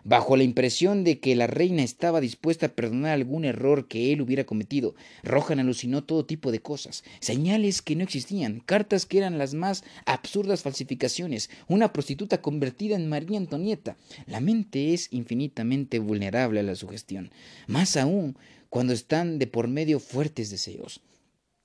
Bajo 0.08 0.38
la 0.38 0.44
impresión 0.44 1.04
de 1.04 1.20
que 1.20 1.36
la 1.36 1.48
reina 1.48 1.82
estaba 1.82 2.22
dispuesta 2.22 2.68
a 2.68 2.76
perdonar 2.76 3.14
algún 3.14 3.44
error 3.44 3.88
que 3.88 4.14
él 4.14 4.22
hubiera 4.22 4.46
cometido, 4.46 4.94
Rohan 5.24 5.60
alucinó 5.60 6.04
todo 6.04 6.28
tipo 6.28 6.52
de 6.52 6.62
cosas, 6.62 7.04
señales 7.22 7.82
que 7.82 7.96
no 7.96 8.04
existían, 8.04 8.62
cartas 8.64 9.08
que 9.08 9.18
eran 9.18 9.40
las 9.40 9.56
más 9.56 9.84
absurdas 10.06 10.62
falsificaciones, 10.62 11.50
una 11.68 11.92
prostituta 11.92 12.40
convertida 12.40 12.96
en 12.96 13.10
María 13.10 13.40
Antonieta. 13.40 13.98
La 14.28 14.42
mente 14.42 14.94
es 14.94 15.08
infinitamente 15.10 15.98
vulnerable 15.98 16.60
a 16.60 16.64
la 16.64 16.76
sugestión, 16.76 17.32
más 17.66 17.98
aún 17.98 18.38
cuando 18.70 18.94
están 18.94 19.40
de 19.40 19.48
por 19.48 19.68
medio 19.68 20.00
fuertes 20.00 20.50
deseos. 20.50 21.02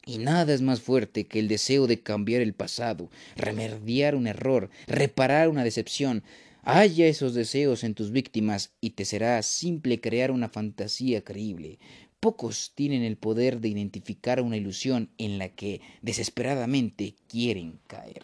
Y 0.06 0.18
nada 0.18 0.54
es 0.54 0.62
más 0.62 0.80
fuerte 0.80 1.26
que 1.26 1.38
el 1.38 1.48
deseo 1.48 1.86
de 1.86 2.00
cambiar 2.00 2.40
el 2.40 2.54
pasado, 2.54 3.10
remediar 3.36 4.14
un 4.14 4.26
error, 4.26 4.70
reparar 4.86 5.48
una 5.48 5.64
decepción. 5.64 6.22
Halla 6.62 7.06
esos 7.06 7.34
deseos 7.34 7.84
en 7.84 7.94
tus 7.94 8.10
víctimas 8.10 8.72
y 8.80 8.90
te 8.90 9.04
será 9.04 9.42
simple 9.42 10.00
crear 10.00 10.30
una 10.30 10.48
fantasía 10.48 11.22
creíble. 11.22 11.78
Pocos 12.18 12.72
tienen 12.74 13.02
el 13.02 13.16
poder 13.16 13.60
de 13.60 13.68
identificar 13.68 14.42
una 14.42 14.56
ilusión 14.56 15.10
en 15.16 15.38
la 15.38 15.48
que 15.48 15.80
desesperadamente 16.02 17.14
quieren 17.28 17.78
caer. 17.86 18.22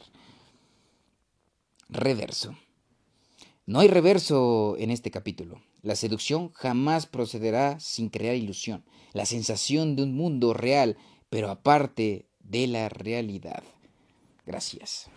Reverso. 1.88 2.58
No 3.64 3.80
hay 3.80 3.88
reverso 3.88 4.76
en 4.78 4.90
este 4.90 5.10
capítulo. 5.10 5.62
La 5.86 5.94
seducción 5.94 6.50
jamás 6.52 7.06
procederá 7.06 7.78
sin 7.78 8.08
crear 8.08 8.34
ilusión, 8.34 8.84
la 9.12 9.24
sensación 9.24 9.94
de 9.94 10.02
un 10.02 10.16
mundo 10.16 10.52
real, 10.52 10.96
pero 11.30 11.48
aparte 11.48 12.26
de 12.40 12.66
la 12.66 12.88
realidad. 12.88 13.62
Gracias. 14.44 15.08